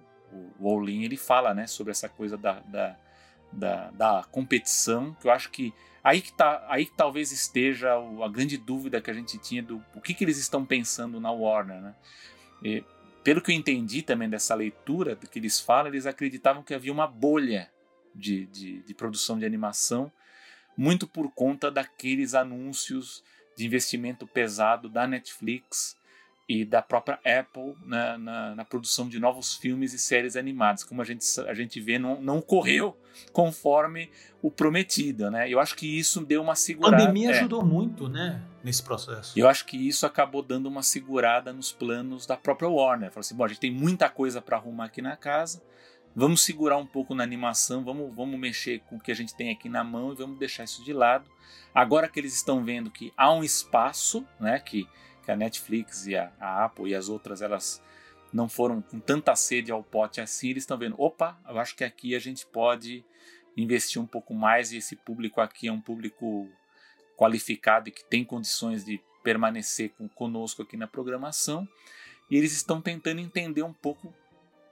o 0.61 0.69
Olin, 0.69 1.03
ele 1.03 1.17
fala 1.17 1.53
né, 1.53 1.67
sobre 1.67 1.91
essa 1.91 2.09
coisa 2.09 2.37
da, 2.37 2.61
da, 2.61 2.97
da, 3.53 3.91
da, 3.91 4.25
competição, 4.31 5.15
que 5.21 5.27
eu 5.27 5.33
acho 5.33 5.51
que 5.51 5.75
aí 6.05 6.21
que, 6.21 6.33
tá, 6.33 6.65
aí 6.69 6.87
que 6.87 6.97
talvez 6.97 7.33
esteja 7.33 7.95
a 7.95 8.29
grande 8.29 8.57
dúvida 8.57 9.01
que 9.01 9.11
a 9.11 9.15
gente 9.15 9.37
tinha 9.39 9.63
do 9.63 9.83
o 9.95 10.01
que, 10.01 10.15
que 10.15 10.23
eles 10.23 10.39
estão 10.39 10.65
pensando 10.65 11.21
na 11.21 11.33
Warner. 11.33 11.81
Né? 11.81 11.95
E, 12.63 12.85
pelo 13.25 13.41
que 13.41 13.51
eu 13.51 13.57
entendi 13.57 14.03
também 14.03 14.29
dessa 14.29 14.55
leitura 14.55 15.17
do 15.17 15.29
que 15.29 15.41
eles 15.41 15.59
falam, 15.59 15.89
eles 15.89 16.07
acreditavam 16.07 16.63
que 16.63 16.73
havia 16.73 16.93
uma 16.93 17.09
bolha 17.09 17.69
de, 18.15 18.47
de, 18.47 18.83
de 18.83 18.95
produção 18.95 19.37
de 19.37 19.45
animação 19.45 20.13
muito 20.77 21.07
por 21.07 21.31
conta 21.31 21.71
daqueles 21.71 22.35
anúncios 22.35 23.23
de 23.57 23.65
investimento 23.65 24.27
pesado 24.27 24.89
da 24.89 25.07
Netflix 25.07 25.97
e 26.49 26.65
da 26.65 26.81
própria 26.81 27.19
Apple 27.25 27.75
na, 27.85 28.17
na, 28.17 28.55
na, 28.55 28.65
produção 28.65 29.09
de 29.09 29.19
novos 29.19 29.55
filmes 29.55 29.93
e 29.93 29.99
séries 29.99 30.37
animadas. 30.37 30.85
Como 30.85 31.03
a 31.03 31.05
gente, 31.05 31.25
a 31.41 31.55
gente 31.55 31.81
vê, 31.81 31.99
não, 31.99 32.21
não 32.21 32.41
correu 32.41 32.97
conforme 33.33 34.11
o 34.41 34.51
prometido, 34.51 35.29
né? 35.29 35.51
Eu 35.51 35.59
acho 35.59 35.75
que 35.75 35.99
isso 35.99 36.25
deu 36.25 36.41
uma 36.43 36.55
segurada. 36.55 36.97
A 36.97 36.99
pandemia 37.01 37.31
é. 37.31 37.39
ajudou 37.39 37.65
muito, 37.65 38.09
né? 38.09 38.41
Nesse 38.63 38.83
processo. 38.83 39.37
Eu 39.37 39.49
acho 39.49 39.67
que 39.67 39.77
isso 39.77 40.07
acabou 40.07 40.41
dando 40.41 40.67
uma 40.67 40.83
segurada 40.85 41.53
nos 41.53 41.73
planos 41.73 42.27
da 42.27 42.37
própria 42.37 42.69
Warner. 42.69 43.11
Falou 43.11 43.21
assim, 43.21 43.35
bom, 43.35 43.45
a 43.45 43.49
gente 43.49 43.61
tem 43.61 43.73
muita 43.73 44.09
coisa 44.09 44.41
para 44.41 44.57
arrumar 44.57 44.85
aqui 44.85 45.03
na 45.03 45.17
casa, 45.17 45.61
vamos 46.17 46.43
segurar 46.43 46.79
um 46.79 46.87
pouco 46.87 47.15
na 47.15 47.23
animação, 47.23 47.85
vamos, 47.85 48.13
vamos 48.17 48.41
mexer 48.41 48.81
com 48.89 48.97
o 48.97 49.01
que 49.01 49.13
a 49.13 49.15
gente 49.15 49.37
tem 49.37 49.51
aqui 49.51 49.69
na 49.69 49.85
mão 49.85 50.13
e 50.13 50.17
vamos 50.17 50.39
deixar 50.39 50.65
isso 50.65 50.83
de 50.83 50.95
lado. 50.95 51.31
Agora 51.75 52.09
que 52.09 52.19
eles 52.19 52.35
estão 52.35 52.65
vendo 52.65 52.91
que 52.91 53.13
há 53.15 53.31
um 53.31 53.45
espaço, 53.45 54.27
né, 54.41 54.59
que, 54.59 54.89
que 55.23 55.31
a 55.31 55.37
Netflix 55.37 56.07
e 56.07 56.17
a, 56.17 56.33
a 56.41 56.65
Apple 56.65 56.89
e 56.89 56.95
as 56.95 57.11
outras 57.11 57.43
elas 57.43 57.83
não 58.33 58.49
foram 58.49 58.81
com 58.81 58.99
tanta 58.99 59.37
sede 59.37 59.71
ao 59.71 59.83
pote 59.83 60.19
assim, 60.19 60.49
eles 60.49 60.63
estão 60.63 60.79
vendo, 60.79 60.97
opa, 60.99 61.39
eu 61.47 61.59
acho 61.59 61.77
que 61.77 61.85
aqui 61.85 62.15
a 62.17 62.19
gente 62.19 62.47
pode 62.47 63.05
investir 63.55 64.01
um 64.01 64.07
pouco 64.07 64.33
mais 64.33 64.73
e 64.73 64.79
esse 64.79 64.97
público 64.97 65.41
aqui 65.41 65.69
é 65.69 65.73
um 65.73 65.81
público 65.81 66.49
qualificado 67.15 67.91
e 67.91 67.93
que 67.93 68.05
tem 68.05 68.25
condições 68.25 68.85
de 68.85 69.01
permanecer 69.23 69.91
com, 69.99 70.09
conosco 70.09 70.63
aqui 70.63 70.77
na 70.79 70.87
programação. 70.87 71.69
E 72.31 72.37
eles 72.37 72.53
estão 72.53 72.81
tentando 72.81 73.21
entender 73.21 73.63
um 73.63 73.73
pouco 73.73 74.13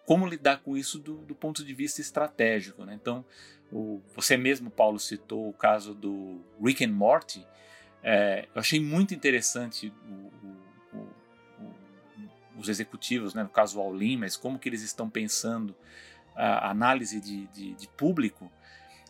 como 0.06 0.26
lidar 0.26 0.58
com 0.58 0.76
isso 0.76 0.98
do, 0.98 1.16
do 1.18 1.34
ponto 1.34 1.64
de 1.64 1.74
vista 1.74 2.00
estratégico. 2.00 2.84
Né? 2.84 2.94
Então, 2.94 3.24
o, 3.72 4.00
você 4.14 4.36
mesmo, 4.36 4.70
Paulo, 4.70 4.98
citou 4.98 5.48
o 5.48 5.52
caso 5.52 5.94
do 5.94 6.40
Rick 6.62 6.84
and 6.84 6.92
Morty. 6.92 7.46
É, 8.02 8.46
eu 8.54 8.60
achei 8.60 8.80
muito 8.80 9.14
interessante 9.14 9.92
o, 10.08 10.12
o, 10.42 10.64
os 12.56 12.68
executivos, 12.68 13.34
né, 13.34 13.42
no 13.42 13.48
caso 13.48 13.78
o 13.78 13.82
Aulin, 13.82 14.18
mas 14.18 14.36
como 14.36 14.58
que 14.58 14.68
eles 14.68 14.82
estão 14.82 15.08
pensando 15.10 15.74
a 16.36 16.70
análise 16.70 17.20
de, 17.20 17.46
de, 17.48 17.74
de, 17.74 17.88
público, 17.88 18.50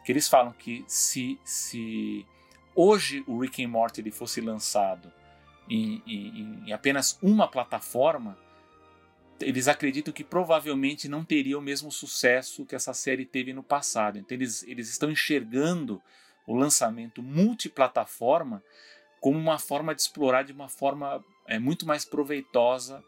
que 0.04 0.12
eles 0.12 0.28
falam 0.28 0.52
que 0.52 0.85
se, 0.87 1.38
se 1.42 2.26
hoje 2.74 3.24
o 3.26 3.38
Rick 3.38 3.64
and 3.64 3.68
Morty 3.68 4.02
ele 4.02 4.11
fosse 4.11 4.42
lançado 4.42 5.11
em, 5.68 6.02
em, 6.07 6.64
em 6.66 6.72
apenas 6.72 7.18
uma 7.22 7.48
plataforma, 7.48 8.37
eles 9.40 9.68
acreditam 9.68 10.12
que 10.12 10.25
provavelmente 10.25 11.09
não 11.09 11.25
teria 11.25 11.59
o 11.59 11.62
mesmo 11.62 11.90
sucesso 11.90 12.64
que 12.64 12.75
essa 12.75 12.94
série 12.94 13.25
teve 13.25 13.53
no 13.53 13.62
passado. 13.62 14.18
Então 14.18 14.37
eles, 14.37 14.62
eles 14.64 14.88
estão 14.88 15.11
enxergando 15.11 16.01
o 16.47 16.55
lançamento 16.55 17.23
multiplataforma 17.23 18.62
como 19.20 19.38
uma 19.38 19.59
forma 19.59 19.94
de 19.94 20.03
explorar 20.03 20.42
de 20.42 20.53
uma 20.53 20.68
forma 20.68 21.25
é, 21.47 21.59
muito 21.59 21.87
mais 21.87 22.05
proveitosa 22.05 23.03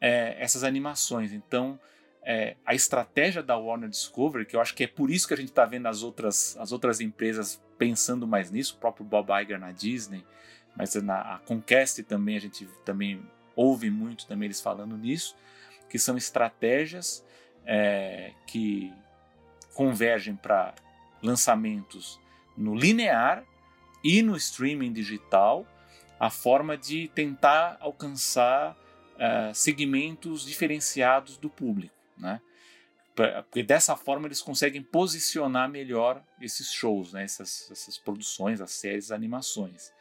é, 0.00 0.36
essas 0.38 0.64
animações. 0.64 1.32
Então 1.32 1.78
é, 2.22 2.56
a 2.66 2.74
estratégia 2.74 3.42
da 3.42 3.56
Warner 3.56 3.88
Discovery, 3.88 4.44
que 4.44 4.56
eu 4.56 4.60
acho 4.60 4.74
que 4.74 4.84
é 4.84 4.88
por 4.88 5.10
isso 5.10 5.26
que 5.26 5.34
a 5.34 5.36
gente 5.36 5.50
está 5.50 5.64
vendo 5.64 5.86
as 5.86 6.02
outras, 6.02 6.56
as 6.58 6.70
outras 6.70 7.00
empresas 7.00 7.62
pensando 7.78 8.26
mais 8.26 8.50
nisso, 8.50 8.74
o 8.76 8.78
próprio 8.78 9.04
Bob 9.04 9.30
Iger 9.42 9.58
na 9.58 9.72
Disney, 9.72 10.24
mas 10.76 10.94
na 10.96 11.34
a 11.34 11.38
Conquest 11.38 12.02
também 12.04 12.36
a 12.36 12.40
gente 12.40 12.66
também 12.84 13.22
ouve 13.54 13.90
muito 13.90 14.26
também 14.26 14.46
eles 14.46 14.60
falando 14.60 14.96
nisso 14.96 15.36
que 15.92 15.98
são 15.98 16.16
estratégias 16.16 17.22
é, 17.66 18.32
que 18.46 18.90
convergem 19.74 20.34
para 20.34 20.74
lançamentos 21.22 22.18
no 22.56 22.74
linear 22.74 23.44
e 24.02 24.22
no 24.22 24.34
streaming 24.34 24.90
digital, 24.90 25.66
a 26.18 26.30
forma 26.30 26.78
de 26.78 27.08
tentar 27.08 27.76
alcançar 27.78 28.72
uh, 28.72 29.54
segmentos 29.54 30.46
diferenciados 30.46 31.36
do 31.36 31.50
público, 31.50 31.94
né? 32.16 32.40
Porque 33.14 33.62
dessa 33.62 33.94
forma 33.94 34.26
eles 34.26 34.40
conseguem 34.40 34.82
posicionar 34.82 35.68
melhor 35.68 36.24
esses 36.40 36.72
shows, 36.72 37.12
né? 37.12 37.24
essas, 37.24 37.70
essas 37.70 37.98
produções, 37.98 38.62
as 38.62 38.70
séries, 38.70 39.06
as 39.06 39.10
animações. 39.10 39.92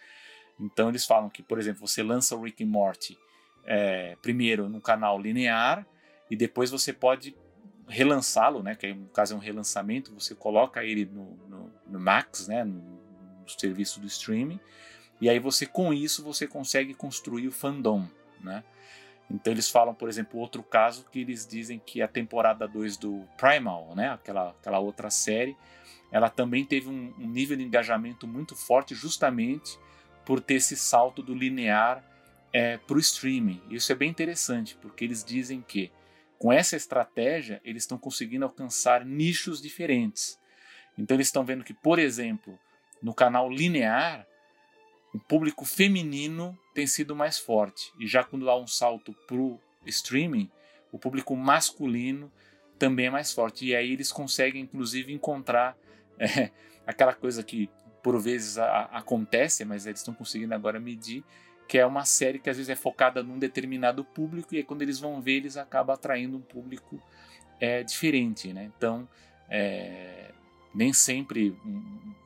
Então 0.58 0.88
eles 0.88 1.06
falam 1.06 1.30
que, 1.30 1.44
por 1.44 1.60
exemplo, 1.60 1.86
você 1.86 2.02
lança 2.02 2.34
o 2.34 2.44
Rick 2.44 2.64
and 2.64 2.68
Morty 2.68 3.18
é, 3.66 4.16
primeiro 4.22 4.70
no 4.70 4.82
canal 4.82 5.20
linear 5.20 5.86
e 6.30 6.36
depois 6.36 6.72
você 6.72 6.94
pode 6.94 7.36
relançá-lo, 7.88 8.64
né? 8.64 8.76
Que 8.76 8.94
no 8.94 9.08
caso 9.08 9.34
é 9.34 9.38
um 9.38 9.40
relançamento, 9.40 10.14
você 10.14 10.34
coloca 10.34 10.84
ele 10.84 11.06
no, 11.06 11.38
no, 11.48 11.74
no 11.88 12.00
Max, 12.00 12.48
né? 12.48 12.64
No, 12.64 12.74
no, 12.74 13.02
serviço 13.60 14.00
do 14.00 14.08
streaming, 14.08 14.62
e 15.20 15.30
aí 15.30 15.38
você 15.38 15.66
com 15.66 15.94
isso 15.94 16.24
você 16.24 16.48
consegue 16.48 16.94
construir 16.94 17.50
o 17.50 17.52
fandom, 17.52 18.08
né? 18.40 18.64
Então 19.30 19.52
eles 19.52 19.70
falam, 19.70 19.94
por 19.94 20.08
exemplo, 20.08 20.40
outro 20.40 20.64
caso 20.64 21.06
que 21.12 21.20
eles 21.20 21.46
dizem 21.46 21.82
que 21.86 22.02
a 22.02 22.08
temporada 22.08 22.66
2 22.68 22.96
do 22.98 23.28
Primal, 23.38 23.94
né, 23.96 24.10
aquela, 24.10 24.50
aquela 24.50 24.80
outra 24.80 25.10
série, 25.10 25.58
ela 26.12 26.30
também 26.30 26.66
teve 26.66 26.90
um, 26.90 27.14
um 27.18 27.28
nível 27.28 27.58
de 27.58 27.64
engajamento 27.64 28.28
muito 28.28 28.56
forte 28.56 28.94
justamente 28.94 29.78
por 30.26 30.40
ter 30.40 30.56
esse 30.56 30.76
salto 30.76 31.22
do 31.22 31.34
linear 31.34 32.04
é, 32.54 32.78
para 32.78 32.98
o 32.98 33.00
streaming. 33.00 33.62
Isso 33.70 33.92
é 33.92 33.96
bem 33.96 34.10
interessante, 34.10 34.78
porque 34.82 35.04
eles 35.04 35.24
dizem 35.24 35.62
que 35.62 35.92
com 36.38 36.52
essa 36.52 36.76
estratégia 36.76 37.62
eles 37.64 37.84
estão 37.84 37.98
conseguindo 37.98 38.46
alcançar 38.46 39.06
nichos 39.06 39.62
diferentes. 39.62 40.40
Então 40.98 41.16
eles 41.16 41.28
estão 41.28 41.46
vendo 41.46 41.64
que, 41.64 41.74
por 41.74 42.00
exemplo, 42.00 42.60
no 43.02 43.14
canal 43.14 43.50
linear, 43.50 44.28
o 45.14 45.20
público 45.20 45.66
feminino 45.66 46.58
tem 46.74 46.88
sido 46.88 47.16
mais 47.16 47.38
forte. 47.38 47.92
E 48.00 48.08
já 48.08 48.24
quando 48.24 48.50
há 48.50 48.58
um 48.58 48.68
salto 48.68 49.14
para 49.28 49.38
o 49.38 49.60
streaming, 49.86 50.50
o 50.92 51.00
público 51.00 51.36
masculino 51.36 52.32
também 52.78 53.08
é 53.08 53.10
mais 53.10 53.32
forte. 53.32 53.66
E 53.66 53.76
aí 53.76 53.92
eles 53.92 54.12
conseguem, 54.12 54.62
inclusive, 54.62 55.14
encontrar 55.14 55.78
é, 56.18 56.52
aquela 56.86 57.14
coisa 57.14 57.44
que 57.44 57.70
por 58.02 58.20
vezes 58.20 58.58
a, 58.58 58.86
acontece, 58.86 59.64
mas 59.64 59.86
eles 59.86 60.00
estão 60.00 60.14
conseguindo 60.14 60.54
agora 60.56 60.80
medir, 60.80 61.24
que 61.72 61.78
é 61.78 61.86
uma 61.86 62.04
série 62.04 62.38
que 62.38 62.50
às 62.50 62.58
vezes 62.58 62.70
é 62.70 62.76
focada 62.76 63.24
num 63.24 63.40
determinado 63.40 64.04
público 64.04 64.54
e 64.54 64.58
aí, 64.58 64.64
quando 64.66 64.82
eles 64.82 65.00
vão 65.00 65.22
ver, 65.22 65.38
eles 65.38 65.56
acabam 65.56 65.94
atraindo 65.94 66.36
um 66.36 66.42
público 66.42 67.02
é, 67.62 67.82
diferente. 67.82 68.52
Né? 68.52 68.70
Então, 68.76 69.08
é, 69.50 70.32
nem 70.76 70.92
sempre 70.92 71.56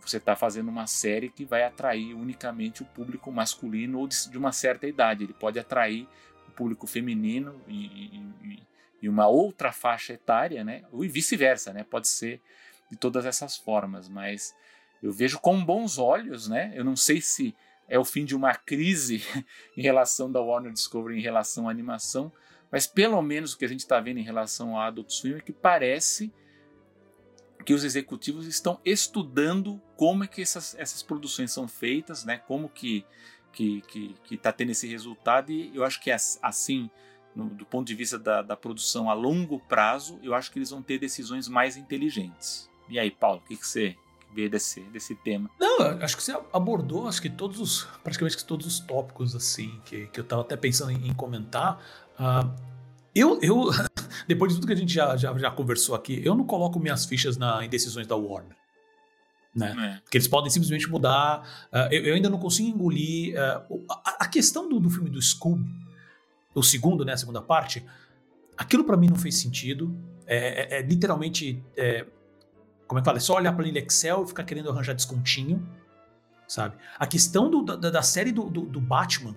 você 0.01 0.17
está 0.17 0.35
fazendo 0.35 0.69
uma 0.69 0.87
série 0.87 1.29
que 1.29 1.45
vai 1.45 1.63
atrair 1.63 2.15
unicamente 2.15 2.81
o 2.81 2.85
público 2.85 3.31
masculino 3.31 3.99
ou 3.99 4.07
de, 4.07 4.31
de 4.31 4.35
uma 4.35 4.51
certa 4.51 4.87
idade. 4.87 5.25
Ele 5.25 5.33
pode 5.33 5.59
atrair 5.59 6.07
o 6.47 6.51
público 6.53 6.87
feminino 6.87 7.61
e, 7.67 7.85
e, 8.43 8.63
e 9.03 9.07
uma 9.07 9.27
outra 9.27 9.71
faixa 9.71 10.13
etária, 10.13 10.63
né? 10.63 10.85
Ou 10.91 11.01
vice-versa, 11.01 11.71
né? 11.71 11.85
Pode 11.87 12.07
ser 12.07 12.41
de 12.89 12.97
todas 12.97 13.27
essas 13.27 13.55
formas, 13.55 14.09
mas 14.09 14.55
eu 15.03 15.11
vejo 15.11 15.39
com 15.39 15.63
bons 15.63 15.99
olhos, 15.99 16.47
né? 16.47 16.73
Eu 16.73 16.83
não 16.83 16.95
sei 16.95 17.21
se 17.21 17.55
é 17.87 17.99
o 17.99 18.05
fim 18.05 18.25
de 18.25 18.35
uma 18.35 18.53
crise 18.53 19.23
em 19.75 19.81
relação 19.81 20.31
da 20.31 20.41
Warner 20.41 20.71
Discovery 20.71 21.17
em 21.17 21.21
relação 21.21 21.67
à 21.67 21.71
animação, 21.71 22.31
mas 22.71 22.87
pelo 22.87 23.21
menos 23.21 23.53
o 23.53 23.57
que 23.57 23.65
a 23.65 23.67
gente 23.67 23.81
está 23.81 23.99
vendo 23.99 24.19
em 24.19 24.23
relação 24.23 24.77
a 24.77 24.87
Adult 24.87 25.11
Swim 25.11 25.35
é 25.35 25.39
que 25.39 25.53
parece 25.53 26.33
que 27.65 27.73
os 27.73 27.83
executivos 27.83 28.45
estão 28.45 28.79
estudando 28.85 29.81
como 29.95 30.23
é 30.23 30.27
que 30.27 30.41
essas, 30.41 30.75
essas 30.75 31.01
produções 31.01 31.51
são 31.51 31.67
feitas, 31.67 32.23
né? 32.23 32.37
Como 32.37 32.69
que 32.69 33.05
que 33.51 33.81
que 33.81 34.35
está 34.35 34.51
tendo 34.51 34.71
esse 34.71 34.85
resultado 34.85 35.51
e 35.51 35.73
eu 35.73 35.85
acho 35.85 36.01
que 36.01 36.11
é 36.11 36.17
assim 36.41 36.89
no, 37.35 37.49
do 37.49 37.65
ponto 37.65 37.87
de 37.87 37.95
vista 37.95 38.17
da, 38.17 38.41
da, 38.41 38.55
produção 38.55 39.09
a 39.09 39.13
longo 39.13 39.59
prazo, 39.59 40.19
eu 40.23 40.33
acho 40.33 40.51
que 40.51 40.57
eles 40.57 40.69
vão 40.69 40.81
ter 40.81 40.97
decisões 40.97 41.47
mais 41.49 41.75
inteligentes. 41.75 42.69
E 42.87 42.97
aí, 42.97 43.11
Paulo, 43.11 43.41
o 43.43 43.47
que, 43.47 43.57
que 43.57 43.67
você 43.67 43.95
vê 44.35 44.49
desse, 44.49 44.81
desse 44.81 45.15
tema? 45.15 45.49
Não, 45.57 45.79
acho 46.01 46.17
que 46.17 46.21
você 46.21 46.37
abordou, 46.51 47.07
acho 47.07 47.21
que 47.21 47.29
todos 47.29 47.59
os, 47.59 47.87
praticamente 48.03 48.43
todos 48.45 48.67
os 48.67 48.79
tópicos 48.79 49.33
assim 49.33 49.79
que, 49.85 50.07
que 50.07 50.19
eu 50.19 50.23
estava 50.23 50.41
até 50.41 50.57
pensando 50.57 50.91
em, 50.91 51.07
em 51.07 51.13
comentar. 51.13 51.81
Uh, 52.19 52.51
eu, 53.15 53.39
eu 53.41 53.69
depois 54.27 54.51
de 54.51 54.59
tudo 54.59 54.67
que 54.67 54.73
a 54.73 54.75
gente 54.75 54.93
já, 54.93 55.15
já, 55.15 55.35
já 55.37 55.49
conversou 55.49 55.95
aqui, 55.95 56.21
eu 56.23 56.35
não 56.35 56.45
coloco 56.45 56.79
minhas 56.79 57.05
fichas 57.05 57.37
na, 57.37 57.63
em 57.63 57.69
decisões 57.69 58.05
da 58.05 58.17
Warner. 58.17 58.55
Né? 59.55 59.73
É. 59.79 60.01
Porque 60.01 60.17
eles 60.17 60.27
podem 60.27 60.51
simplesmente 60.51 60.89
mudar. 60.89 61.67
Uh, 61.71 61.93
eu, 61.93 62.03
eu, 62.07 62.15
ainda 62.15 62.29
não 62.29 62.37
consigo 62.37 62.67
engolir. 62.67 63.35
Uh, 63.35 63.85
a, 63.89 64.25
a, 64.25 64.27
questão 64.27 64.67
do, 64.67 64.81
do 64.81 64.89
filme 64.89 65.09
do 65.09 65.21
Scooby, 65.21 65.65
o 66.53 66.61
segundo, 66.61 67.05
né, 67.05 67.13
a 67.13 67.17
segunda 67.17 67.41
parte, 67.41 67.85
aquilo 68.57 68.83
para 68.83 68.97
mim 68.97 69.07
não 69.07 69.15
fez 69.15 69.37
sentido. 69.37 69.97
É, 70.27 70.75
é, 70.75 70.79
é 70.79 70.81
literalmente. 70.81 71.63
É, 72.85 72.87
como 72.87 72.99
é 72.99 73.01
que 73.01 73.05
fala? 73.05 73.17
É 73.17 73.21
só 73.21 73.35
olhar 73.35 73.53
para 73.53 73.67
ele 73.67 73.79
Excel 73.79 74.23
e 74.23 74.27
ficar 74.27 74.43
querendo 74.43 74.69
arranjar 74.69 74.93
descontinho. 74.93 75.67
Sabe? 76.47 76.75
A 76.99 77.07
questão 77.07 77.49
do, 77.49 77.63
da, 77.63 77.89
da, 77.89 78.01
série 78.03 78.31
do, 78.31 78.49
do, 78.49 78.61
do 78.61 78.79
Batman, 78.79 79.35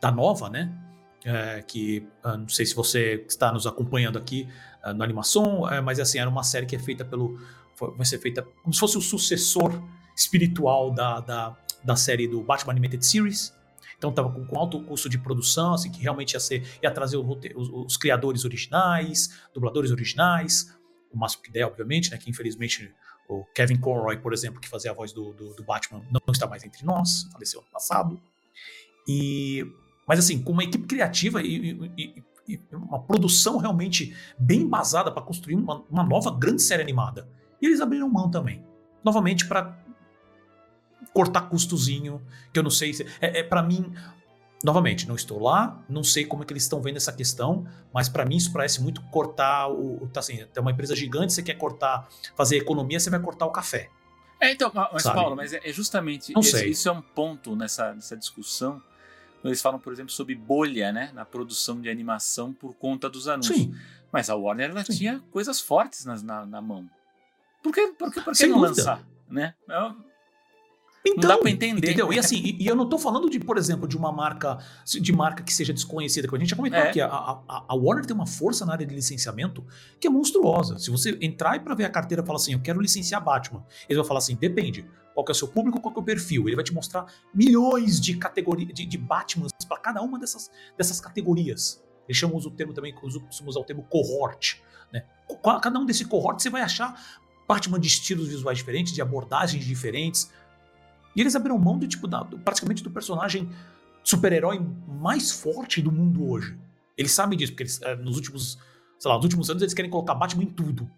da 0.00 0.10
nova, 0.10 0.50
né? 0.50 0.76
é, 1.24 1.62
que 1.62 2.06
uh, 2.24 2.36
não 2.36 2.48
sei 2.48 2.64
se 2.66 2.74
você 2.74 3.24
está 3.28 3.52
nos 3.52 3.66
acompanhando 3.66 4.18
aqui 4.18 4.48
uh, 4.84 4.92
no 4.92 5.02
animação, 5.02 5.68
é, 5.68 5.80
mas 5.80 5.98
assim, 5.98 6.18
era 6.18 6.28
uma 6.28 6.42
série 6.42 6.66
que 6.66 6.76
é 6.76 6.78
feita 6.78 7.04
pelo. 7.04 7.38
vai 7.96 8.06
ser 8.06 8.18
feita 8.18 8.42
como 8.62 8.72
se 8.72 8.80
fosse 8.80 8.96
o 8.96 9.00
sucessor 9.00 9.72
espiritual 10.16 10.90
da, 10.90 11.20
da, 11.20 11.56
da 11.82 11.96
série 11.96 12.26
do 12.26 12.42
Batman 12.42 12.72
Animated 12.72 13.04
Series. 13.04 13.56
Então 13.96 14.10
estava 14.10 14.30
com, 14.30 14.46
com, 14.46 14.58
alto 14.58 14.80
custo 14.84 15.08
de 15.08 15.18
produção, 15.18 15.74
assim, 15.74 15.90
que 15.90 16.00
realmente 16.00 16.32
ia, 16.32 16.40
ser, 16.40 16.64
ia 16.80 16.90
trazer 16.90 17.16
o, 17.16 17.38
os, 17.56 17.68
os, 17.68 17.96
criadores 17.96 18.44
originais, 18.44 19.40
dubladores 19.52 19.90
originais, 19.90 20.72
o 21.12 21.18
máximo 21.18 21.42
que 21.42 21.50
der, 21.50 21.64
obviamente, 21.64 22.10
né? 22.10 22.18
Que 22.18 22.30
infelizmente 22.30 22.92
o 23.28 23.44
Kevin 23.54 23.78
Conroy, 23.78 24.18
por 24.18 24.32
exemplo, 24.32 24.60
que 24.60 24.68
fazia 24.68 24.90
a 24.90 24.94
voz 24.94 25.12
do, 25.12 25.32
do, 25.32 25.54
do 25.54 25.64
Batman, 25.64 26.02
não 26.10 26.32
está 26.32 26.46
mais 26.46 26.64
entre 26.64 26.84
nós, 26.84 27.28
faleceu 27.32 27.60
ano 27.60 27.68
passado. 27.70 28.20
E 29.06 29.64
mas 30.06 30.18
assim, 30.18 30.42
com 30.42 30.52
uma 30.52 30.64
equipe 30.64 30.86
criativa 30.86 31.42
e, 31.42 31.92
e, 31.98 32.24
e 32.48 32.60
uma 32.72 32.98
produção 32.98 33.58
realmente 33.58 34.16
bem 34.38 34.62
embasada 34.62 35.12
para 35.12 35.20
construir 35.20 35.54
uma, 35.54 35.84
uma, 35.90 36.02
nova 36.02 36.30
grande 36.30 36.62
série 36.62 36.82
animada. 36.82 37.28
E 37.60 37.66
eles 37.66 37.78
abriram 37.82 38.08
mão 38.08 38.30
também. 38.30 38.64
Novamente 39.04 39.46
para 39.46 39.78
cortar 41.12 41.42
custozinho, 41.42 42.22
que 42.52 42.58
eu 42.58 42.62
não 42.62 42.70
sei 42.70 42.94
se. 42.94 43.06
É, 43.20 43.40
é 43.40 43.42
para 43.42 43.62
mim. 43.62 43.92
Novamente, 44.62 45.06
não 45.06 45.14
estou 45.14 45.40
lá, 45.40 45.80
não 45.88 46.02
sei 46.02 46.24
como 46.24 46.42
é 46.42 46.46
que 46.46 46.52
eles 46.52 46.64
estão 46.64 46.82
vendo 46.82 46.96
essa 46.96 47.12
questão, 47.12 47.64
mas 47.94 48.08
para 48.08 48.24
mim 48.24 48.36
isso 48.36 48.52
parece 48.52 48.82
muito 48.82 49.00
cortar 49.02 49.68
o. 49.68 50.08
Tá 50.12 50.20
assim, 50.20 50.36
tem 50.52 50.60
uma 50.60 50.72
empresa 50.72 50.96
gigante, 50.96 51.32
você 51.32 51.42
quer 51.42 51.54
cortar, 51.54 52.08
fazer 52.34 52.56
economia, 52.56 52.98
você 52.98 53.08
vai 53.08 53.20
cortar 53.20 53.46
o 53.46 53.50
café. 53.50 53.88
É, 54.40 54.52
então, 54.52 54.70
mas 54.92 55.02
Sabe? 55.02 55.16
Paulo, 55.16 55.36
mas 55.36 55.52
é, 55.52 55.60
é 55.62 55.72
justamente. 55.72 56.32
Esse. 56.36 56.68
Isso 56.68 56.88
é 56.88 56.92
um 56.92 57.02
ponto 57.02 57.54
nessa, 57.54 57.94
nessa 57.94 58.16
discussão 58.16 58.82
eles 59.44 59.62
falam, 59.62 59.78
por 59.78 59.92
exemplo, 59.92 60.12
sobre 60.12 60.34
bolha, 60.34 60.92
né, 60.92 61.10
na 61.14 61.24
produção 61.24 61.80
de 61.80 61.88
animação 61.88 62.52
por 62.52 62.74
conta 62.74 63.08
dos 63.08 63.28
anúncios. 63.28 63.56
Sim. 63.56 63.74
Mas 64.12 64.30
a 64.30 64.34
Warner 64.34 64.70
ela 64.70 64.82
tinha 64.82 65.22
coisas 65.30 65.60
fortes 65.60 66.04
na, 66.04 66.16
na, 66.16 66.46
na, 66.46 66.60
mão. 66.60 66.88
Por 67.62 67.72
que, 67.72 67.88
por 67.88 68.12
que, 68.12 68.20
por 68.20 68.34
que 68.34 68.46
não 68.46 68.60
dúvida. 68.60 68.80
lançar? 68.80 69.06
Né? 69.28 69.54
Então, 71.10 71.28
não 71.28 71.36
dá 71.36 71.38
pra 71.38 71.50
entender. 71.50 71.86
Entendeu? 71.88 72.12
E 72.12 72.18
assim, 72.18 72.36
e, 72.36 72.64
e, 72.64 72.66
eu 72.66 72.76
não 72.76 72.88
tô 72.88 72.98
falando 72.98 73.28
de, 73.28 73.38
por 73.38 73.56
exemplo, 73.56 73.86
de 73.88 73.96
uma 73.96 74.12
marca 74.12 74.58
de 74.84 75.12
marca 75.12 75.42
que 75.42 75.52
seja 75.52 75.72
desconhecida, 75.72 76.28
que 76.28 76.34
a 76.34 76.38
gente 76.38 76.50
já 76.50 76.56
comentou 76.56 76.80
é. 76.80 76.88
aqui. 76.88 77.00
A, 77.00 77.06
a, 77.06 77.64
a, 77.68 77.74
Warner 77.74 78.04
tem 78.04 78.14
uma 78.14 78.26
força 78.26 78.64
na 78.64 78.72
área 78.72 78.86
de 78.86 78.94
licenciamento 78.94 79.64
que 80.00 80.06
é 80.06 80.10
monstruosa. 80.10 80.78
Se 80.78 80.90
você 80.90 81.16
entrar 81.20 81.56
e 81.56 81.60
para 81.60 81.74
ver 81.74 81.84
a 81.84 81.90
carteira 81.90 82.22
e 82.22 82.26
falar 82.26 82.38
assim, 82.38 82.52
eu 82.52 82.60
quero 82.60 82.80
licenciar 82.80 83.22
Batman, 83.22 83.64
eles 83.88 83.96
vão 83.96 84.04
falar 84.04 84.18
assim, 84.18 84.36
depende. 84.36 84.86
Qual 85.14 85.26
é 85.28 85.32
o 85.32 85.34
seu 85.34 85.48
público, 85.48 85.80
qual 85.80 85.92
é 85.96 85.98
o 85.98 86.02
perfil? 86.02 86.48
Ele 86.48 86.54
vai 86.54 86.64
te 86.64 86.72
mostrar 86.72 87.06
milhões 87.34 88.00
de 88.00 88.16
categorias 88.16 88.72
de, 88.72 88.86
de 88.86 88.96
Batmans 88.96 89.50
para 89.68 89.78
cada 89.78 90.00
uma 90.00 90.18
dessas, 90.18 90.48
dessas 90.76 91.00
categorias. 91.00 91.84
Eles 92.08 92.16
chamam 92.16 92.36
o 92.36 92.50
termo 92.50 92.72
também, 92.72 92.94
costumamos 92.94 93.40
usar 93.42 93.60
o 93.60 93.64
termo 93.64 93.82
cohort. 93.82 94.62
Né? 94.92 95.04
Cada 95.60 95.78
um 95.78 95.84
desse 95.84 96.04
cohort 96.04 96.40
você 96.40 96.48
vai 96.48 96.62
achar 96.62 96.94
Batman 97.48 97.80
de 97.80 97.86
estilos 97.86 98.28
visuais 98.28 98.58
diferentes, 98.58 98.92
de 98.92 99.02
abordagens 99.02 99.64
diferentes. 99.64 100.30
E 101.18 101.20
eles 101.20 101.34
abriram 101.34 101.58
mão 101.58 101.76
de, 101.76 101.88
tipo, 101.88 102.06
da, 102.06 102.24
praticamente 102.24 102.80
do 102.80 102.92
personagem 102.92 103.50
super-herói 104.04 104.64
mais 104.86 105.32
forte 105.32 105.82
do 105.82 105.90
mundo 105.90 106.30
hoje. 106.30 106.56
Eles 106.96 107.10
sabem 107.10 107.36
disso, 107.36 107.50
porque 107.54 107.64
eles, 107.64 107.82
eh, 107.82 107.96
nos 107.96 108.14
últimos, 108.14 108.56
sei 109.00 109.10
lá, 109.10 109.16
nos 109.16 109.24
últimos 109.24 109.50
anos 109.50 109.60
eles 109.60 109.74
querem 109.74 109.90
colocar 109.90 110.14
Batman 110.14 110.44
em 110.44 110.50
tudo. 110.50 110.88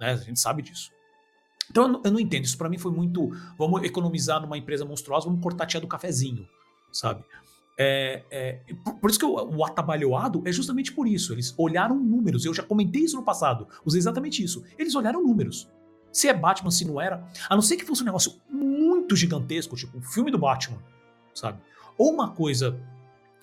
Né? 0.00 0.10
A 0.10 0.16
gente 0.16 0.40
sabe 0.40 0.62
disso. 0.62 0.90
Então 1.70 1.84
eu 1.84 1.88
não, 1.90 2.02
eu 2.06 2.10
não 2.10 2.18
entendo. 2.18 2.42
Isso 2.42 2.58
para 2.58 2.68
mim 2.68 2.76
foi 2.76 2.90
muito. 2.90 3.30
Vamos 3.56 3.84
economizar 3.84 4.42
numa 4.42 4.58
empresa 4.58 4.84
monstruosa, 4.84 5.26
vamos 5.26 5.40
cortar 5.40 5.62
a 5.62 5.66
tia 5.68 5.80
do 5.80 5.86
cafezinho, 5.86 6.44
sabe? 6.90 7.22
É, 7.78 8.24
é, 8.32 8.74
por, 8.84 8.94
por, 8.96 9.10
isso 9.10 9.18
que 9.20 9.24
o, 9.24 9.34
o 9.34 9.64
atabalhoado 9.64 10.42
é 10.44 10.50
justamente 10.50 10.92
por 10.92 11.06
isso. 11.06 11.32
Eles 11.32 11.54
olharam 11.56 11.96
números. 11.96 12.44
Eu 12.44 12.52
já 12.52 12.64
comentei 12.64 13.02
isso 13.02 13.14
no 13.14 13.22
passado. 13.22 13.68
Usei 13.84 14.00
exatamente 14.00 14.42
isso. 14.42 14.64
Eles 14.76 14.96
olharam 14.96 15.22
números. 15.22 15.70
Se 16.12 16.26
é 16.26 16.34
Batman, 16.34 16.72
se 16.72 16.84
não 16.84 17.00
era. 17.00 17.24
A 17.48 17.54
não 17.54 17.62
ser 17.62 17.76
que 17.76 17.84
fosse 17.84 18.02
um 18.02 18.06
negócio 18.06 18.40
muito 18.50 18.87
gigantesco, 19.16 19.76
tipo 19.76 19.96
um 19.96 20.02
filme 20.02 20.30
do 20.30 20.38
Batman, 20.38 20.82
sabe? 21.34 21.60
Ou 21.96 22.12
uma 22.12 22.30
coisa 22.30 22.80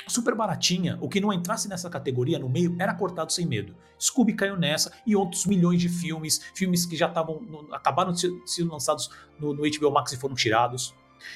super 0.08 0.36
baratinha, 0.36 0.98
o 1.02 1.10
que 1.10 1.20
não 1.20 1.34
entrasse 1.34 1.68
nessa 1.68 1.90
categoria 1.90 2.38
no 2.38 2.48
meio 2.48 2.76
era 2.80 2.94
cortado 2.94 3.32
sem 3.32 3.46
medo. 3.46 3.76
Scooby 4.00 4.34
caiu 4.34 4.58
nessa 4.58 4.92
e 5.06 5.16
outros 5.16 5.46
milhões 5.46 5.82
de 5.82 5.90
filmes, 5.90 6.40
filmes 6.54 6.86
que 6.86 6.96
já 6.96 7.08
estavam 7.08 7.68
acabaram 7.72 8.12
de 8.12 8.22
ser, 8.22 8.32
ser 8.46 8.64
lançados 8.64 9.10
no, 9.40 9.54
no, 9.54 9.64
HBO 9.64 9.92
Max 9.92 10.12
e 10.12 10.18
foram 10.18 10.36
tirados. 10.36 10.94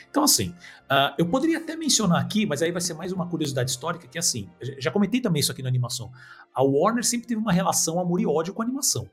Então 0.10 0.24
assim, 0.24 0.50
uh, 0.50 1.16
eu 1.18 1.26
poderia 1.26 1.58
até 1.58 1.76
mencionar 1.76 2.22
aqui, 2.22 2.46
mas 2.46 2.62
aí 2.62 2.72
vai 2.72 2.82
ser 2.82 2.94
mais 2.94 3.12
uma 3.12 3.28
curiosidade 3.28 3.72
histórica 3.72 4.08
que 4.08 4.20
assim, 4.20 4.50
já 4.78 4.92
comentei 4.92 5.20
também 5.22 5.40
isso 5.40 5.52
aqui 5.52 5.64
na 5.64 5.70
animação. 5.70 6.12
A 6.54 6.62
Warner 6.62 7.04
sempre 7.04 7.28
teve 7.28 7.40
uma 7.40 7.52
relação 7.52 8.00
amor 8.00 8.20
e 8.22 8.28
ódio 8.28 8.54
com 8.54 8.62
a 8.62 8.66
animação. 8.66 9.10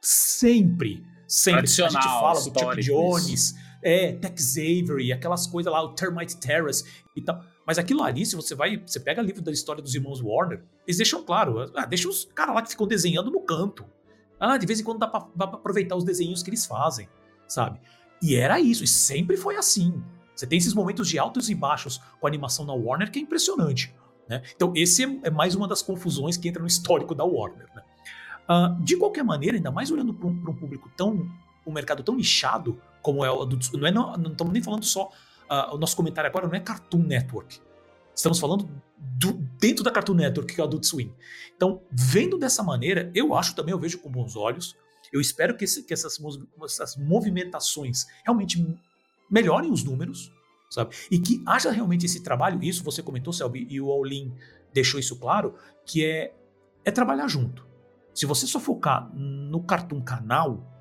Sempre, 0.00 1.04
sempre. 1.26 1.62
A 1.62 1.88
gente 1.88 2.04
fala 2.04 2.40
do 2.40 2.60
Chuck 2.60 2.80
Jones, 2.82 3.54
é, 3.86 4.12
Tex 4.14 4.56
Avery, 4.56 5.12
aquelas 5.12 5.46
coisas 5.46 5.72
lá, 5.72 5.80
o 5.80 5.94
Termite 5.94 6.36
Terrace 6.38 6.84
e 7.14 7.22
tal 7.22 7.40
Mas 7.64 7.78
aquilo 7.78 8.02
ali, 8.02 8.26
se 8.26 8.34
você 8.34 8.52
vai, 8.52 8.82
você 8.84 8.98
pega 8.98 9.22
livro 9.22 9.40
da 9.40 9.52
história 9.52 9.80
dos 9.80 9.94
irmãos 9.94 10.20
Warner, 10.20 10.64
eles 10.84 10.96
deixam 10.96 11.22
claro, 11.22 11.70
ah, 11.76 11.86
deixa 11.86 12.08
os 12.08 12.24
caras 12.34 12.56
lá 12.56 12.62
que 12.62 12.70
ficam 12.70 12.84
desenhando 12.84 13.30
no 13.30 13.40
canto. 13.42 13.86
Ah, 14.40 14.58
de 14.58 14.66
vez 14.66 14.80
em 14.80 14.84
quando 14.84 14.98
dá 14.98 15.06
pra, 15.06 15.28
dá 15.36 15.46
pra 15.46 15.56
aproveitar 15.56 15.94
os 15.94 16.02
desenhos 16.02 16.42
que 16.42 16.50
eles 16.50 16.66
fazem, 16.66 17.08
sabe? 17.46 17.80
E 18.20 18.34
era 18.34 18.58
isso, 18.58 18.82
e 18.82 18.88
sempre 18.88 19.36
foi 19.36 19.54
assim. 19.54 20.02
Você 20.34 20.48
tem 20.48 20.58
esses 20.58 20.74
momentos 20.74 21.08
de 21.08 21.16
altos 21.16 21.48
e 21.48 21.54
baixos 21.54 21.98
com 22.20 22.26
a 22.26 22.28
animação 22.28 22.66
na 22.66 22.74
Warner 22.74 23.10
que 23.10 23.20
é 23.20 23.22
impressionante. 23.22 23.94
Né? 24.28 24.42
Então, 24.56 24.72
esse 24.74 25.04
é, 25.04 25.20
é 25.22 25.30
mais 25.30 25.54
uma 25.54 25.68
das 25.68 25.80
confusões 25.80 26.36
que 26.36 26.48
entra 26.48 26.60
no 26.60 26.66
histórico 26.66 27.14
da 27.14 27.24
Warner. 27.24 27.68
Né? 27.72 27.82
Uh, 28.50 28.82
de 28.82 28.96
qualquer 28.96 29.22
maneira, 29.22 29.56
ainda 29.56 29.70
mais 29.70 29.92
olhando 29.92 30.12
para 30.12 30.26
um, 30.26 30.32
um, 30.32 30.54
público 30.54 30.90
tão. 30.96 31.30
um 31.64 31.72
mercado 31.72 32.02
tão 32.02 32.16
nichado 32.16 32.80
como 33.06 33.24
é 33.24 33.30
o 33.30 33.44
do. 33.44 33.56
Não, 33.78 33.86
é, 33.86 33.92
não, 33.92 34.16
não 34.16 34.32
estamos 34.32 34.52
nem 34.52 34.60
falando 34.60 34.84
só. 34.84 35.12
Uh, 35.48 35.76
o 35.76 35.78
nosso 35.78 35.96
comentário 35.96 36.28
agora 36.28 36.48
não 36.48 36.56
é 36.56 36.58
Cartoon 36.58 37.04
Network. 37.04 37.60
Estamos 38.12 38.40
falando 38.40 38.68
do, 38.98 39.32
dentro 39.60 39.84
da 39.84 39.92
Cartoon 39.92 40.14
Network, 40.14 40.52
que 40.52 40.60
é 40.60 40.64
o 40.64 40.66
Adult 40.66 40.82
Swim. 40.82 41.14
Então, 41.54 41.82
vendo 41.88 42.36
dessa 42.36 42.64
maneira, 42.64 43.08
eu 43.14 43.32
acho 43.32 43.54
também, 43.54 43.70
eu 43.70 43.78
vejo 43.78 44.00
com 44.00 44.10
bons 44.10 44.34
olhos. 44.34 44.74
Eu 45.12 45.20
espero 45.20 45.56
que, 45.56 45.62
esse, 45.62 45.84
que 45.84 45.94
essas, 45.94 46.18
essas 46.64 46.96
movimentações 46.96 48.06
realmente 48.24 48.76
melhorem 49.30 49.70
os 49.70 49.84
números, 49.84 50.32
sabe? 50.68 50.96
E 51.08 51.20
que 51.20 51.40
haja 51.46 51.70
realmente 51.70 52.06
esse 52.06 52.24
trabalho, 52.24 52.60
isso 52.64 52.82
você 52.82 53.04
comentou, 53.04 53.32
Selby, 53.32 53.68
e 53.70 53.80
o 53.80 53.88
Aulin 53.88 54.34
deixou 54.74 54.98
isso 54.98 55.14
claro, 55.14 55.54
que 55.84 56.04
é, 56.04 56.34
é 56.84 56.90
trabalhar 56.90 57.28
junto. 57.28 57.64
Se 58.12 58.26
você 58.26 58.48
só 58.48 58.58
focar 58.58 59.08
no 59.14 59.62
Cartoon 59.62 60.02
Canal, 60.02 60.75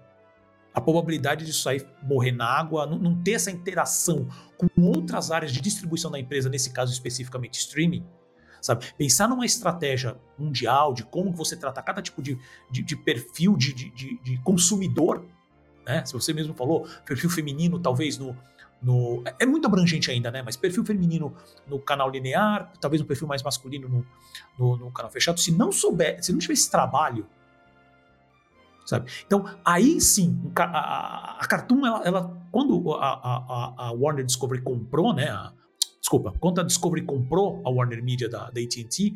a 0.76 0.82
probabilidade 0.82 1.46
disso 1.46 1.70
aí 1.70 1.82
morrer 2.04 2.34
na 2.34 2.46
água, 2.46 2.86
não, 2.86 3.00
não, 3.00 3.16
ter 3.24 3.32
essa 3.32 3.50
interação 3.50 4.28
com 4.58 4.68
outras 4.82 5.32
áreas 5.32 5.54
de 5.54 5.62
distribuição 5.62 6.12
da 6.12 6.20
empresa, 6.20 6.50
nesse 6.50 6.72
caso 6.72 6.92
especificamente 6.92 7.58
streaming, 7.58 8.06
sabe? 8.62 8.86
Pensar 8.98 9.30
numa 9.30 9.46
estratégia 9.46 10.18
mundial 10.38 10.94
de 10.94 11.06
como 11.06 11.32
você 11.32 11.56
trata 11.56 11.82
cada 11.82 12.02
tipo 12.02 12.22
de, 12.22 12.38
de, 12.70 12.84
de 12.84 12.96
perfil 12.98 13.56
de, 13.56 13.74
de, 13.74 14.20
de, 14.22 14.38
consumidor, 14.44 15.26
né? 15.86 16.06
Se 16.06 16.12
você 16.12 16.34
mesmo 16.34 16.54
falou, 16.54 16.86
perfil 17.06 17.30
feminino 17.30 17.80
talvez 17.80 18.18
no, 18.18 18.36
no. 18.82 19.24
É, 19.26 19.44
é 19.44 19.46
muito 19.46 19.66
abrangente 19.66 20.12
ainda, 20.12 20.30
né? 20.30 20.42
Mas 20.42 20.58
perfil 20.58 20.84
feminino 20.84 21.34
no 21.66 21.80
canal 21.80 22.10
linear, 22.10 22.74
talvez 22.82 23.02
um 23.02 23.06
perfil 23.06 23.30
mais 23.30 23.42
masculino 23.42 23.88
no, 23.88 24.06
no, 24.60 24.76
no 24.76 24.92
canal 24.92 25.10
fechado. 25.10 25.40
Se 25.40 25.54
não 25.54 25.72
souber, 25.72 26.22
se 26.22 26.34
não 26.34 26.40
tiver 26.40 26.54
esse 26.54 26.70
trabalho, 26.70 27.26
sabe? 28.86 29.12
Então, 29.26 29.45
aí 29.63 30.00
sim, 30.00 30.52
a, 30.58 31.39
a 31.39 31.48
Cartoon, 31.48 31.86
ela, 31.86 32.04
ela 32.04 32.48
quando 32.52 32.93
a, 32.93 33.88
a, 33.88 33.91
Warner 33.91 34.26
Discovery 34.26 34.62
comprou, 34.62 35.13
né? 35.13 35.28
Desculpa, 36.00 36.34
quando 36.39 36.62
a 36.62 36.63
Discovery 36.63 37.04
comprou 37.04 37.62
a 37.65 37.69
Warner 37.69 38.04
Media 38.04 38.30
da, 38.30 38.50
da 38.50 38.62
AT&T, 38.62 39.13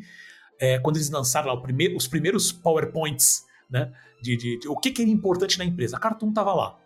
é, 0.58 0.78
quando 0.78 0.96
eles 0.96 1.08
lançaram 1.10 1.48
lá 1.48 1.62
os 1.96 2.06
primeiros 2.08 2.52
PowerPoints, 2.52 3.44
né? 3.70 3.92
De, 4.20 4.36
de, 4.36 4.58
de, 4.58 4.68
o 4.68 4.76
que, 4.76 4.90
que 4.90 5.00
era 5.00 5.10
importante 5.10 5.58
na 5.58 5.64
empresa. 5.64 5.96
A 5.96 6.00
Cartoon 6.00 6.28
estava 6.28 6.52
lá 6.52 6.76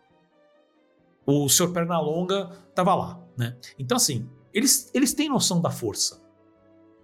o 1.27 1.49
Sr. 1.49 1.73
Pernalonga 1.73 2.51
estava 2.69 2.95
lá, 2.95 3.21
né? 3.37 3.57
Então, 3.79 3.97
assim, 3.97 4.29
eles, 4.53 4.91
eles 4.95 5.15
têm 5.15 5.29
noção 5.29 5.61
da 5.61 5.71
força. 5.71 6.23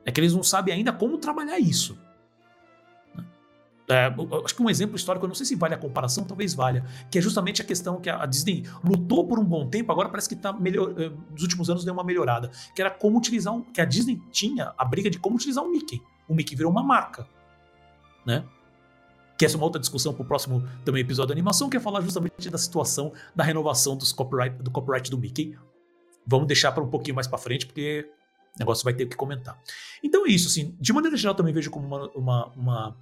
É 0.04 0.12
que 0.12 0.20
eles 0.20 0.34
não 0.34 0.42
sabem 0.42 0.74
ainda 0.74 0.92
como 0.92 1.18
trabalhar 1.18 1.58
isso. 1.58 1.98
É, 3.90 4.07
acho 4.44 4.55
que 4.55 4.62
um 4.62 4.70
exemplo 4.70 4.94
histórico, 4.94 5.26
eu 5.26 5.29
não 5.29 5.35
sei 5.35 5.44
se 5.44 5.57
vale 5.57 5.74
a 5.74 5.79
comparação, 5.79 6.22
talvez 6.22 6.55
valha, 6.55 6.85
que 7.11 7.18
é 7.18 7.20
justamente 7.20 7.61
a 7.61 7.64
questão 7.64 8.00
que 8.00 8.09
a 8.09 8.24
Disney 8.24 8.64
lutou 8.85 9.26
por 9.26 9.38
um 9.38 9.44
bom 9.44 9.68
tempo, 9.68 9.90
agora 9.90 10.09
parece 10.09 10.29
que 10.29 10.37
tá 10.37 10.53
melhor, 10.53 10.94
eh, 10.96 11.11
nos 11.31 11.42
últimos 11.42 11.68
anos 11.68 11.85
deu 11.85 11.92
uma 11.92 12.05
melhorada, 12.05 12.53
que 12.74 12.81
era 12.81 12.90
como 12.90 13.18
utilizar 13.18 13.53
um, 13.53 13.62
que 13.62 13.81
a 13.81 13.85
Disney 13.85 14.22
tinha 14.31 14.72
a 14.79 14.85
briga 14.85 15.11
de 15.11 15.18
como 15.18 15.35
utilizar 15.35 15.64
o 15.64 15.68
Mickey. 15.68 16.00
O 16.29 16.35
Mickey 16.35 16.55
virou 16.55 16.70
uma 16.70 16.85
marca, 16.85 17.26
né? 18.24 18.44
que 19.40 19.46
essa 19.46 19.57
é 19.57 19.59
uma 19.59 19.64
outra 19.64 19.81
discussão 19.81 20.12
para 20.12 20.22
o 20.22 20.26
próximo 20.26 20.62
também 20.85 21.00
episódio 21.00 21.29
da 21.29 21.33
animação, 21.33 21.70
que 21.70 21.76
é 21.79 21.81
falar 21.81 22.03
justamente 22.03 22.50
da 22.50 22.59
situação 22.59 23.11
da 23.35 23.42
renovação 23.42 23.96
dos 23.96 24.12
copyright, 24.12 24.62
do 24.62 24.70
copyright 24.70 25.11
do 25.11 25.16
Mickey. 25.16 25.57
Vamos 26.26 26.46
deixar 26.46 26.72
para 26.72 26.85
um 26.85 26.90
pouquinho 26.90 27.14
mais 27.14 27.26
para 27.26 27.38
frente, 27.38 27.64
porque 27.64 28.07
o 28.55 28.59
negócio 28.59 28.85
vai 28.85 28.92
ter 28.92 29.07
que 29.07 29.16
comentar. 29.16 29.59
Então 30.05 30.26
é 30.26 30.29
isso, 30.29 30.46
assim, 30.46 30.76
de 30.79 30.92
maneira 30.92 31.16
geral 31.16 31.35
também 31.35 31.55
vejo 31.55 31.70
como 31.70 31.87
uma, 31.87 32.11
uma, 32.11 32.46
uma, 32.48 32.96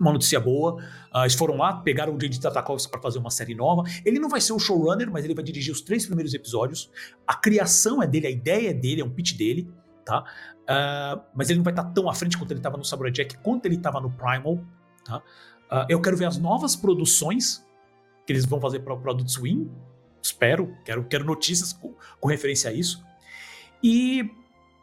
uma 0.00 0.12
notícia 0.12 0.40
boa. 0.40 0.82
Uh, 1.14 1.20
eles 1.20 1.34
foram 1.34 1.56
lá, 1.56 1.74
pegaram 1.74 2.14
o 2.14 2.18
J.D. 2.18 2.40
Tartakovsky 2.40 2.90
para 2.90 3.00
fazer 3.00 3.18
uma 3.18 3.30
série 3.30 3.54
nova. 3.54 3.84
Ele 4.04 4.18
não 4.18 4.28
vai 4.28 4.40
ser 4.40 4.54
o 4.54 4.58
showrunner, 4.58 5.10
mas 5.10 5.24
ele 5.24 5.34
vai 5.34 5.44
dirigir 5.44 5.72
os 5.72 5.82
três 5.82 6.06
primeiros 6.06 6.32
episódios. 6.32 6.90
A 7.26 7.34
criação 7.34 8.02
é 8.02 8.06
dele, 8.06 8.26
a 8.26 8.30
ideia 8.30 8.70
é 8.70 8.72
dele, 8.72 9.02
é 9.02 9.04
um 9.04 9.10
pitch 9.10 9.36
dele, 9.36 9.70
tá? 10.04 10.24
Uh, 10.62 11.20
mas 11.34 11.50
ele 11.50 11.58
não 11.58 11.64
vai 11.64 11.72
estar 11.72 11.84
tá 11.84 11.90
tão 11.90 12.08
à 12.08 12.14
frente 12.14 12.38
quanto 12.38 12.50
ele 12.52 12.60
estava 12.60 12.78
no 12.78 12.84
Samurai 12.84 13.12
Jack, 13.12 13.36
quanto 13.38 13.66
ele 13.66 13.76
estava 13.76 14.00
no 14.00 14.10
Primal, 14.10 14.64
tá? 15.04 15.18
Uh, 15.70 15.86
eu 15.88 16.00
quero 16.00 16.16
ver 16.16 16.24
as 16.24 16.38
novas 16.38 16.74
produções 16.74 17.64
que 18.26 18.32
eles 18.32 18.44
vão 18.44 18.60
fazer 18.60 18.80
para 18.80 18.94
o 18.94 19.00
Product 19.00 19.30
Swim. 19.30 19.70
Espero, 20.22 20.76
quero, 20.84 21.04
quero 21.04 21.24
notícias 21.24 21.72
com, 21.72 21.94
com, 22.18 22.28
referência 22.28 22.70
a 22.70 22.72
isso. 22.72 23.04
E 23.82 24.30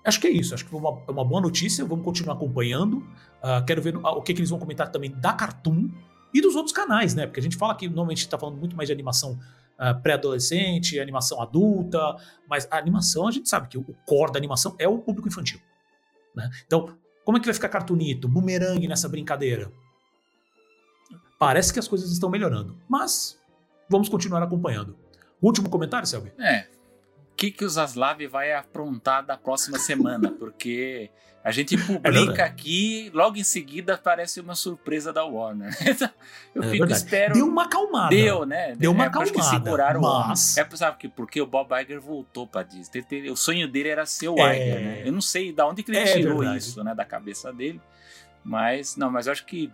acho 0.08 0.20
que 0.22 0.28
é 0.28 0.32
isso. 0.32 0.54
Acho 0.54 0.66
que 0.66 0.74
é 0.74 0.78
uma, 0.78 0.92
uma 1.08 1.26
boa 1.26 1.42
notícia. 1.42 1.84
Vamos 1.86 2.04
continuar 2.06 2.36
acompanhando. 2.36 2.98
Uh, 2.98 3.64
quero 3.66 3.82
ver 3.82 3.96
o 3.98 4.22
que, 4.22 4.34
que, 4.34 4.40
eles 4.40 4.50
vão 4.50 4.60
comentar 4.60 4.90
também 4.90 5.12
da 5.12 5.34
Cartoon 5.34 5.90
e 6.34 6.42
dos 6.42 6.56
outros 6.56 6.74
canais, 6.74 7.14
né? 7.14 7.26
Porque 7.26 7.40
a 7.40 7.44
gente 7.44 7.58
fala 7.58 7.76
que 7.76 7.88
normalmente 7.88 8.20
está 8.20 8.38
falando 8.38 8.58
muito 8.58 8.76
mais 8.76 8.88
de 8.88 8.94
animação 8.94 9.34
uh, 9.34 10.02
pré-adolescente, 10.02 11.00
animação 11.00 11.42
adulta, 11.42 12.16
mas 12.50 12.68
a 12.72 12.78
animação 12.78 13.28
a 13.28 13.32
gente 13.32 13.50
sabe 13.50 13.68
que 13.68 13.78
o 13.78 13.84
core 14.06 14.32
da 14.32 14.40
animação 14.40 14.76
é 14.80 14.88
o 14.88 14.98
público 14.98 15.28
infantil. 15.28 15.60
Né? 16.36 16.50
Então, 16.66 16.96
como 17.26 17.38
é 17.38 17.42
que 17.42 17.46
vai 17.46 17.54
ficar 17.54 17.70
cartunito, 17.70 18.28
boomerang 18.28 18.88
nessa 18.88 19.10
brincadeira? 19.10 19.72
Parece 21.38 21.72
que 21.72 21.80
as 21.80 21.88
coisas 21.88 22.12
estão 22.12 22.30
melhorando, 22.30 22.78
mas 22.88 23.40
vamos 23.90 24.10
continuar 24.10 24.42
acompanhando. 24.42 24.98
último 25.42 25.70
comentário, 25.70 26.08
Selby? 26.08 26.32
É. 26.40 26.77
O 27.38 27.40
que, 27.40 27.52
que 27.52 27.64
o 27.64 27.70
Zaslav 27.70 28.20
vai 28.26 28.52
aprontar 28.52 29.24
da 29.24 29.38
próxima 29.38 29.78
semana? 29.78 30.32
Porque 30.32 31.12
a 31.44 31.52
gente 31.52 31.76
é 31.78 31.78
publica 31.78 32.42
é 32.42 32.46
aqui, 32.46 33.12
logo 33.14 33.38
em 33.38 33.44
seguida 33.44 33.94
aparece 33.94 34.40
uma 34.40 34.56
surpresa 34.56 35.14
da 35.14 35.24
Warner. 35.24 35.70
Eu 36.56 36.64
é 36.64 36.70
fico 36.72 36.86
espero. 36.86 37.36
Deu 37.36 37.48
uma 37.48 37.66
acalmada. 37.66 38.10
Deu, 38.10 38.44
né? 38.44 38.76
Deu 38.76 38.92
uma 38.92 39.04
é, 39.04 39.08
acalmada. 39.08 39.32
que 39.32 39.44
seguraram 39.44 40.02
mas... 40.02 40.58
É 40.58 40.68
sabe 40.74 40.98
que 40.98 41.08
porque 41.08 41.40
o 41.40 41.46
Bob 41.46 41.80
Iger 41.80 42.02
voltou 42.02 42.48
para 42.48 42.64
Disney. 42.64 43.30
O 43.30 43.38
sonho 43.38 43.68
dele 43.68 43.90
era 43.90 44.08
ser 44.08 44.30
o 44.30 44.40
é... 44.40 44.56
Iger, 44.56 44.82
né? 44.82 45.02
Eu 45.06 45.12
não 45.12 45.22
sei 45.22 45.54
de 45.54 45.62
onde 45.62 45.84
que 45.84 45.92
ele 45.92 46.00
é 46.00 46.12
tirou 46.12 46.40
verdade. 46.40 46.58
isso, 46.58 46.84
né, 46.84 46.96
da 46.96 47.06
cabeça 47.06 47.54
dele. 47.54 47.80
Mas 48.44 48.96
não, 48.96 49.12
mas 49.12 49.28
eu 49.28 49.34
acho 49.34 49.46
que 49.46 49.72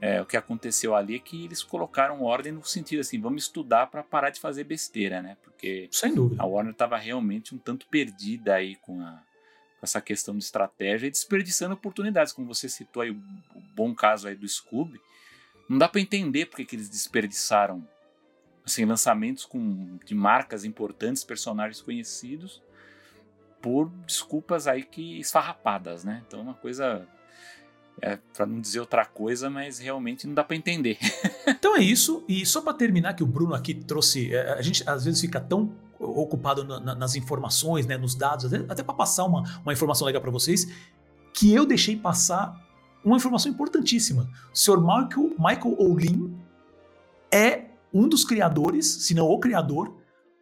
é, 0.00 0.20
o 0.20 0.26
que 0.26 0.36
aconteceu 0.36 0.94
ali 0.94 1.16
é 1.16 1.18
que 1.18 1.44
eles 1.44 1.62
colocaram 1.62 2.22
ordem 2.22 2.52
no 2.52 2.64
sentido 2.64 3.00
assim, 3.00 3.20
vamos 3.20 3.44
estudar 3.44 3.88
para 3.88 4.02
parar 4.02 4.30
de 4.30 4.38
fazer 4.38 4.64
besteira, 4.64 5.20
né? 5.20 5.36
Porque 5.42 5.88
Sem 5.90 6.14
dúvida. 6.14 6.40
a 6.40 6.46
Warner 6.46 6.72
estava 6.72 6.96
realmente 6.96 7.54
um 7.54 7.58
tanto 7.58 7.86
perdida 7.88 8.54
aí 8.54 8.76
com, 8.76 9.00
a, 9.00 9.12
com 9.12 9.82
essa 9.82 10.00
questão 10.00 10.36
de 10.38 10.44
estratégia 10.44 11.08
e 11.08 11.10
desperdiçando 11.10 11.74
oportunidades, 11.74 12.32
como 12.32 12.46
você 12.46 12.68
citou 12.68 13.02
aí 13.02 13.10
o, 13.10 13.16
o 13.56 13.60
bom 13.74 13.92
caso 13.92 14.28
aí 14.28 14.36
do 14.36 14.48
Scooby. 14.48 15.00
Não 15.68 15.76
dá 15.76 15.88
para 15.88 16.00
entender 16.00 16.46
porque 16.46 16.64
que 16.64 16.76
eles 16.76 16.88
desperdiçaram 16.88 17.86
assim, 18.64 18.84
lançamentos 18.84 19.44
com, 19.44 19.98
de 20.04 20.14
marcas 20.14 20.64
importantes, 20.64 21.24
personagens 21.24 21.82
conhecidos, 21.82 22.62
por 23.60 23.90
desculpas 24.06 24.68
aí 24.68 24.84
que 24.84 25.18
esfarrapadas, 25.18 26.04
né? 26.04 26.22
Então 26.26 26.38
é 26.38 26.42
uma 26.42 26.54
coisa 26.54 27.06
é, 28.00 28.18
para 28.34 28.46
não 28.46 28.60
dizer 28.60 28.80
outra 28.80 29.04
coisa, 29.04 29.50
mas 29.50 29.78
realmente 29.78 30.26
não 30.26 30.34
dá 30.34 30.44
para 30.44 30.56
entender. 30.56 30.98
então 31.46 31.76
é 31.76 31.80
isso. 31.80 32.24
E 32.28 32.44
só 32.46 32.60
para 32.60 32.74
terminar, 32.74 33.14
que 33.14 33.22
o 33.22 33.26
Bruno 33.26 33.54
aqui 33.54 33.74
trouxe. 33.74 34.34
É, 34.34 34.52
a 34.52 34.62
gente 34.62 34.88
às 34.88 35.04
vezes 35.04 35.20
fica 35.20 35.40
tão 35.40 35.72
ocupado 35.98 36.64
na, 36.64 36.94
nas 36.94 37.16
informações, 37.16 37.86
né, 37.86 37.96
nos 37.96 38.14
dados, 38.14 38.52
até 38.52 38.82
para 38.82 38.94
passar 38.94 39.24
uma, 39.24 39.42
uma 39.62 39.72
informação 39.72 40.06
legal 40.06 40.22
para 40.22 40.30
vocês, 40.30 40.68
que 41.34 41.52
eu 41.52 41.66
deixei 41.66 41.96
passar 41.96 42.56
uma 43.04 43.16
informação 43.16 43.50
importantíssima. 43.50 44.28
O 44.52 44.56
senhor 44.56 44.80
Michael, 44.80 45.34
Michael 45.38 45.76
O'Lean 45.78 46.30
é 47.32 47.64
um 47.92 48.08
dos 48.08 48.24
criadores, 48.24 48.86
se 48.86 49.14
não 49.14 49.26
o 49.26 49.38
criador, 49.40 49.94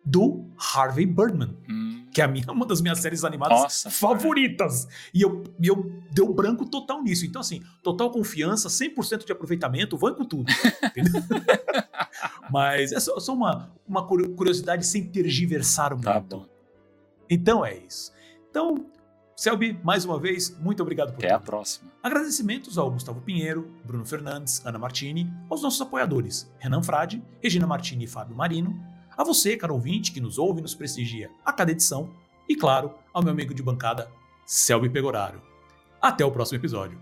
do 0.06 0.46
Harvey 0.56 1.04
Birdman. 1.04 1.56
Hum 1.68 1.86
que 2.16 2.22
é 2.22 2.24
a 2.24 2.28
minha, 2.28 2.46
uma 2.50 2.64
das 2.64 2.80
minhas 2.80 2.98
séries 2.98 3.24
animadas 3.24 3.60
Nossa, 3.60 3.90
favoritas. 3.90 4.88
E 5.12 5.20
eu, 5.20 5.44
eu 5.62 5.92
deu 6.10 6.32
branco 6.32 6.64
total 6.64 7.02
nisso. 7.02 7.26
Então, 7.26 7.40
assim, 7.40 7.62
total 7.82 8.10
confiança, 8.10 8.70
100% 8.70 9.26
de 9.26 9.32
aproveitamento, 9.32 9.98
vai 9.98 10.14
com 10.14 10.24
tudo. 10.24 10.50
Mas 12.50 12.92
é 12.92 13.00
só, 13.00 13.20
só, 13.20 13.34
uma, 13.34 13.70
uma 13.86 14.06
curiosidade 14.06 14.86
sem 14.86 15.04
tergiversar 15.04 15.94
tá 16.00 16.14
muito. 16.14 16.38
Tá 16.40 16.46
então 17.28 17.66
é 17.66 17.76
isso. 17.76 18.10
Então, 18.48 18.86
Selby, 19.36 19.78
mais 19.84 20.06
uma 20.06 20.18
vez, 20.18 20.58
muito 20.58 20.82
obrigado 20.82 21.12
por 21.12 21.18
Até 21.18 21.34
tudo. 21.34 21.36
a 21.36 21.40
próxima. 21.40 21.92
Agradecimentos 22.02 22.78
ao 22.78 22.90
Gustavo 22.90 23.20
Pinheiro, 23.20 23.70
Bruno 23.84 24.06
Fernandes, 24.06 24.64
Ana 24.64 24.78
Martini, 24.78 25.30
aos 25.50 25.60
nossos 25.60 25.82
apoiadores, 25.82 26.50
Renan 26.58 26.82
Frade, 26.82 27.22
Regina 27.42 27.66
Martini 27.66 28.04
e 28.04 28.06
Fábio 28.06 28.34
Marino, 28.34 28.74
a 29.16 29.24
você, 29.24 29.56
caro 29.56 29.74
ouvinte, 29.74 30.12
que 30.12 30.20
nos 30.20 30.38
ouve 30.38 30.60
e 30.60 30.62
nos 30.62 30.74
prestigia 30.74 31.30
a 31.44 31.52
cada 31.52 31.72
edição, 31.72 32.10
e 32.48 32.54
claro, 32.54 32.92
ao 33.12 33.22
meu 33.22 33.32
amigo 33.32 33.54
de 33.54 33.62
bancada, 33.62 34.10
Selby 34.44 34.88
Pegoraro. 34.88 35.40
Até 36.00 36.24
o 36.24 36.30
próximo 36.30 36.58
episódio. 36.58 37.00